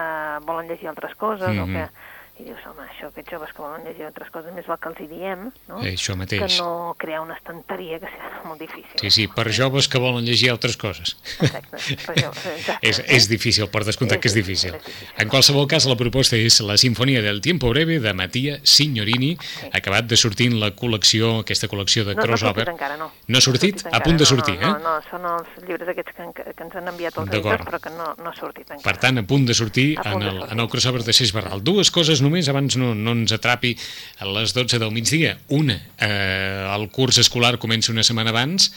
[0.44, 1.62] volen llegir altres coses mm -hmm.
[1.62, 4.64] o que mhm i dius, home, això, aquests joves que volen llegir altres coses, més
[4.66, 5.80] val que els hi diem, no?
[5.84, 6.40] Eh, això mateix.
[6.40, 9.02] Que no crear una estanteria que sigui molt difícil.
[9.02, 11.12] Sí, sí, per joves que volen llegir altres coses.
[11.44, 11.76] Exacte,
[12.06, 12.88] per joves, exacte.
[12.88, 14.72] és, és difícil, per descomptat és que és difícil.
[14.72, 15.10] és difícil.
[15.20, 19.68] En qualsevol cas, la proposta és la Sinfonia del Tiempo Breve de Matia Signorini, sí.
[19.76, 22.64] acabat de sortir en la col·lecció, aquesta col·lecció de no, crossover.
[22.70, 23.10] No, encara, no.
[23.28, 23.84] No ha sortit?
[23.84, 24.80] No a punt de sortir, no, no, eh?
[24.80, 27.92] No, no, són els llibres aquests que, que ens han enviat els editors, però que
[27.92, 28.86] no, no ha sortit encara.
[28.88, 31.60] Per tant, a punt de sortir, en, el, en el crossover de Seix Barral.
[31.60, 33.74] Dues coses només, abans no, no ens atrapi
[34.22, 35.36] a les 12 del migdia.
[35.52, 38.70] Una, eh, el curs escolar comença una setmana abans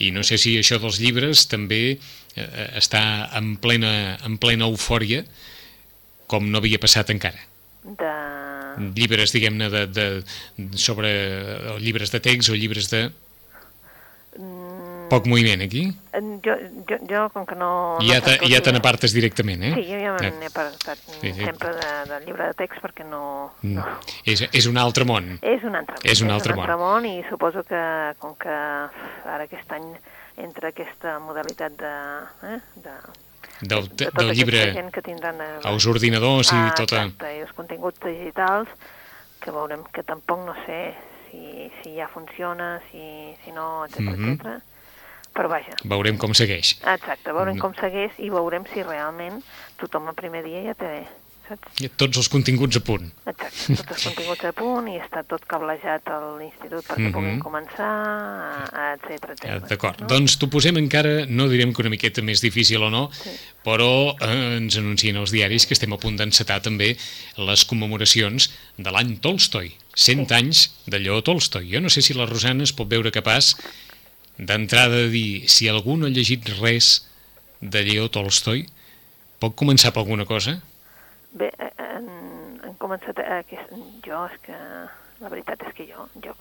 [0.00, 3.02] i no sé si això dels llibres també eh, està
[3.38, 5.24] en plena, en plena eufòria
[6.30, 7.40] com no havia passat encara.
[7.84, 8.12] De...
[8.94, 10.06] Llibres, diguem-ne, de, de,
[10.78, 11.10] sobre
[11.82, 13.08] llibres de text o llibres de
[15.10, 15.82] poc moviment aquí?
[16.44, 16.54] Jo,
[16.88, 17.70] jo, jo com que no...
[18.06, 19.72] Ja te, ja te n'apartes directament, eh?
[19.76, 21.34] Sí, jo ja me n'he apartat sí, sí.
[21.42, 23.22] sempre de, del llibre de text perquè no...
[23.62, 23.74] Mm.
[23.78, 23.86] no.
[24.24, 25.34] És, és un altre món.
[25.40, 26.06] És un altre món.
[26.06, 26.74] És un altre, és un altre món.
[26.80, 27.10] món.
[27.10, 27.82] i suposo que
[28.22, 29.90] com que ara aquest any
[30.40, 31.96] entra aquesta modalitat de...
[32.52, 32.96] Eh, de
[33.60, 37.04] del, de, de del llibre que tindran el, als ordinadors i ah, tota...
[37.04, 38.72] Exacte, i els continguts digitals
[39.40, 40.80] que veurem que tampoc no sé
[41.28, 44.34] si, si ja funciona, si, si no, etc mm -hmm.
[44.34, 44.69] etc
[45.36, 45.76] però vaja.
[45.84, 46.76] Veurem com segueix.
[46.82, 47.64] Exacte, veurem no.
[47.64, 49.42] com segueix i veurem si realment
[49.80, 50.94] tothom el primer dia ja té
[51.50, 51.82] saps?
[51.82, 53.08] I tots els continguts a punt.
[53.30, 57.16] Exacte, tots els continguts a punt i està tot cablejat a l'institut perquè mm -hmm.
[57.16, 57.90] puguin començar,
[58.94, 59.68] etc etc.
[59.68, 60.08] D'acord, no?
[60.14, 63.30] doncs t'ho posem encara, no direm que una miqueta més difícil o no, sí.
[63.64, 66.96] però eh, ens anuncien els diaris que estem a punt d'encetar també
[67.36, 70.34] les commemoracions de l'any Tolstoi, 100 sí.
[70.34, 71.70] anys de Lleó Tolstoi.
[71.72, 73.56] Jo no sé si la Rosana es pot veure capaç
[74.40, 76.90] d'entrada de dir si algú no ha llegit res
[77.60, 78.64] de Lleó Tolstoi,
[79.40, 80.56] pot començar per alguna cosa?
[81.36, 82.08] Bé, eh, han,
[82.64, 83.20] han començat...
[83.20, 83.60] A, que,
[84.06, 84.58] jo és que...
[85.20, 86.32] La veritat és que jo, jo,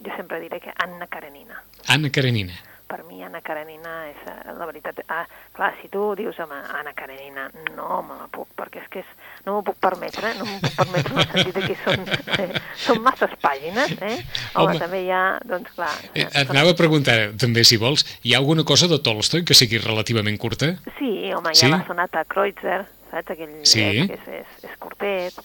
[0.00, 1.58] jo sempre diré que Anna Karenina.
[1.92, 2.56] Anna Karenina.
[2.92, 4.98] Per mi Anna Karenina és eh, la veritat...
[5.08, 5.22] Ah,
[5.56, 9.12] clar, si tu dius home, Anna Karenina, no me la puc, perquè és que és,
[9.46, 12.04] no m'ho puc permetre, no m'ho puc permetre en el sentit que són,
[12.36, 14.18] eh, són masses pàgines, eh?
[14.52, 14.78] Home, Home.
[14.82, 15.88] també hi ha, doncs clar...
[16.12, 19.56] Eh, et anava a preguntar, també, si vols, hi ha alguna cosa de Tolstoi que
[19.56, 20.74] sigui relativament curta?
[20.98, 21.70] Sí, home, hi Sí?
[21.70, 23.32] ha la sonata Kreutzer, saps?
[23.38, 23.80] Aquell Sí.
[23.86, 25.40] eh, que és, és, és curtet,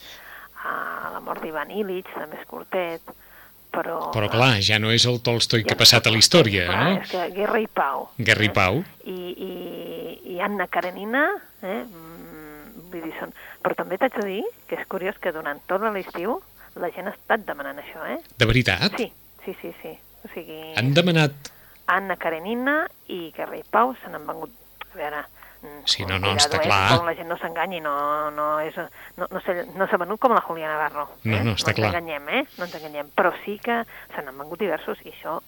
[0.66, 3.16] ah, la mort d'Ivan Illich també és curtet,
[3.74, 3.98] però...
[4.14, 7.02] Però clar, ja no és el Tolstoi que ha passat a la història, clar, no?
[7.02, 8.08] És que Guerra i Pau.
[8.18, 8.82] Guerra i Pau.
[9.06, 9.52] I, i,
[10.36, 11.28] i Anna Karenina,
[11.62, 11.82] eh?
[11.84, 13.36] mm, vull dir, són...
[13.64, 16.40] Però també t'haig de dir que és curiós que durant tot l'estiu
[16.78, 18.20] la gent ha estat demanant això, eh?
[18.38, 19.00] De veritat?
[19.00, 19.10] Sí,
[19.46, 19.96] sí, sí, sí.
[20.24, 21.54] O sigui, Han demanat...
[21.88, 24.54] Anna Karenina i Guerra i Pau se n'han vengut...
[24.92, 25.26] A veure...
[25.62, 26.98] mm, Sí, no, no, està eh, clar.
[26.98, 28.76] Com la gent no s'enganyi, no, no, és,
[29.18, 31.10] no, no, s'ha- no s'ha venut com la Julia Navarro.
[31.24, 31.44] No, eh?
[31.44, 31.88] no, està no clar.
[31.94, 32.44] ens enganyem, eh?
[32.58, 33.10] No ens enganyem.
[33.16, 33.84] Però sí que
[34.16, 35.40] se n'han vengut diversos i això,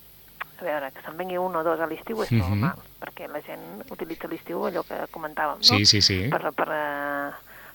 [0.59, 2.39] a veure, que se'n vengui un o dos a l'estiu és Mhm.
[2.39, 5.63] normal, perquè la gent utilitza l'estiu allò que comentàvem, no?
[5.63, 6.27] Sí, sí, sí.
[6.29, 6.67] Per, per,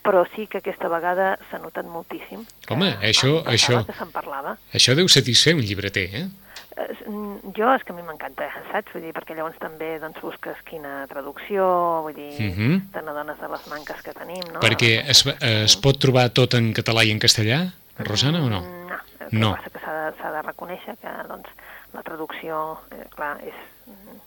[0.04, 2.44] però sí que aquesta vegada s'ha notat moltíssim.
[2.66, 4.56] que Home, això- això- Que se'n parlava.
[4.72, 6.28] Això deu satisfer un llibreter, eh?
[6.76, 8.92] Eh, mm, Jo és que a mi m'encanta, saps?
[8.94, 11.66] Vull dir, perquè llavors també doncs, busques quina traducció,
[12.02, 12.90] vull dir, Mhm.
[12.92, 14.60] te n'adones de les manques que tenim, no?
[14.60, 18.60] Perquè es, es pot trobar tot en català i en castellà, Rosana, o no?
[18.60, 19.52] Mm, No, el que No.
[19.54, 21.48] passa que s'ha de, de reconèixer que doncs,
[21.92, 23.54] la traducció, eh, clar, és
[23.86, 24.18] mm,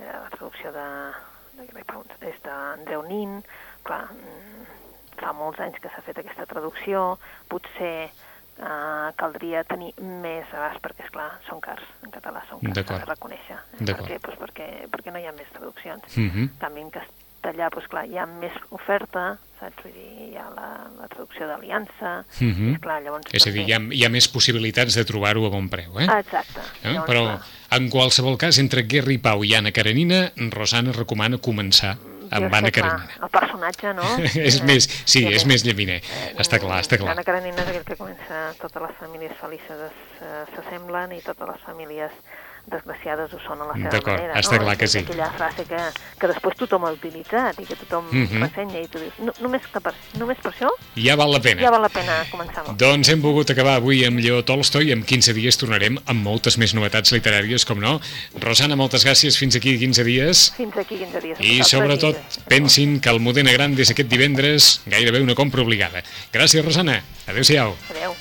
[0.00, 1.12] eh, la traducció de,
[1.58, 3.42] de és d'Andreu Nin,
[3.82, 4.66] clar, mm,
[5.18, 7.18] fa molts anys que s'ha fet aquesta traducció,
[7.48, 8.10] potser
[8.58, 12.98] eh, caldria tenir més abast, perquè, és clar són cars, en català són cars, s'ha
[13.04, 13.58] de reconèixer.
[13.80, 13.84] Eh?
[13.84, 14.18] Per què?
[14.20, 16.04] Pues perquè, perquè no hi ha més traduccions.
[16.16, 16.42] Mhm.
[16.42, 19.82] En canvi, en castellà, doncs clar, hi ha més oferta, saps?
[19.82, 20.68] Vull dir, hi ha la,
[21.00, 22.74] la traducció d'aliança, Mhm.
[22.74, 23.26] és clar, llavors...
[23.32, 26.06] És a dir, hi ha, hi ha més possibilitats de trobar-ho a bon preu, eh?
[26.06, 26.60] Exacte.
[26.82, 26.92] Eh?
[26.92, 27.42] Llavors, Però, clar,
[27.80, 32.54] en qualsevol cas, entre Guerra i Pau i Anna Karenina, Rosana recomana començar jo amb
[32.54, 33.18] Anna clar, Karenina.
[33.26, 34.06] El personatge, no?
[34.48, 36.00] és Eh, més, sí, és més llaminer.
[36.02, 37.12] eh, Està clar, està clar.
[37.16, 41.48] Anna Karenina és aquell que comença totes les famílies felices es- eh, s'assemblen i totes
[41.48, 42.12] les famílies
[42.66, 44.34] desgraciades ho són a la seva D'acord, manera.
[44.40, 44.62] està no?
[44.64, 44.98] clar que sí.
[45.02, 45.80] Aquella frase que,
[46.20, 48.40] que després tothom ha utilitzat i que tothom Mhm.
[48.42, 51.60] ressenya i tu dius, no, només, que per, només per això Ja val la pena.
[51.62, 52.64] ja val la pena començar.
[52.76, 56.56] Doncs hem pogut acabar avui amb Lleó Tolstoi i en 15 dies tornarem amb moltes
[56.58, 58.00] més novetats literàries, com no.
[58.40, 59.36] Rosana, moltes gràcies.
[59.36, 60.52] Fins aquí 15 dies.
[60.56, 61.40] Fins aquí 15 dies.
[61.40, 66.02] I sobretot i- pensin que el Modena Gran és aquest divendres gairebé una compra obligada.
[66.32, 67.02] Gràcies, Rosana.
[67.26, 67.74] Adéu-siau.
[67.90, 68.14] Adéu.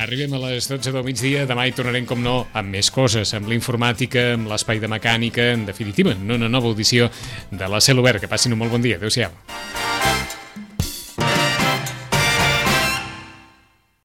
[0.00, 3.50] Arribem a les 12 del migdia, demà hi tornarem, com no, amb més coses, amb
[3.50, 7.10] la informàtica, amb l'espai de mecànica, en definitiva, en una nova audició
[7.52, 8.24] de la Cel Obert.
[8.24, 8.96] Que passin un molt bon dia.
[8.96, 9.89] Adéu-siau.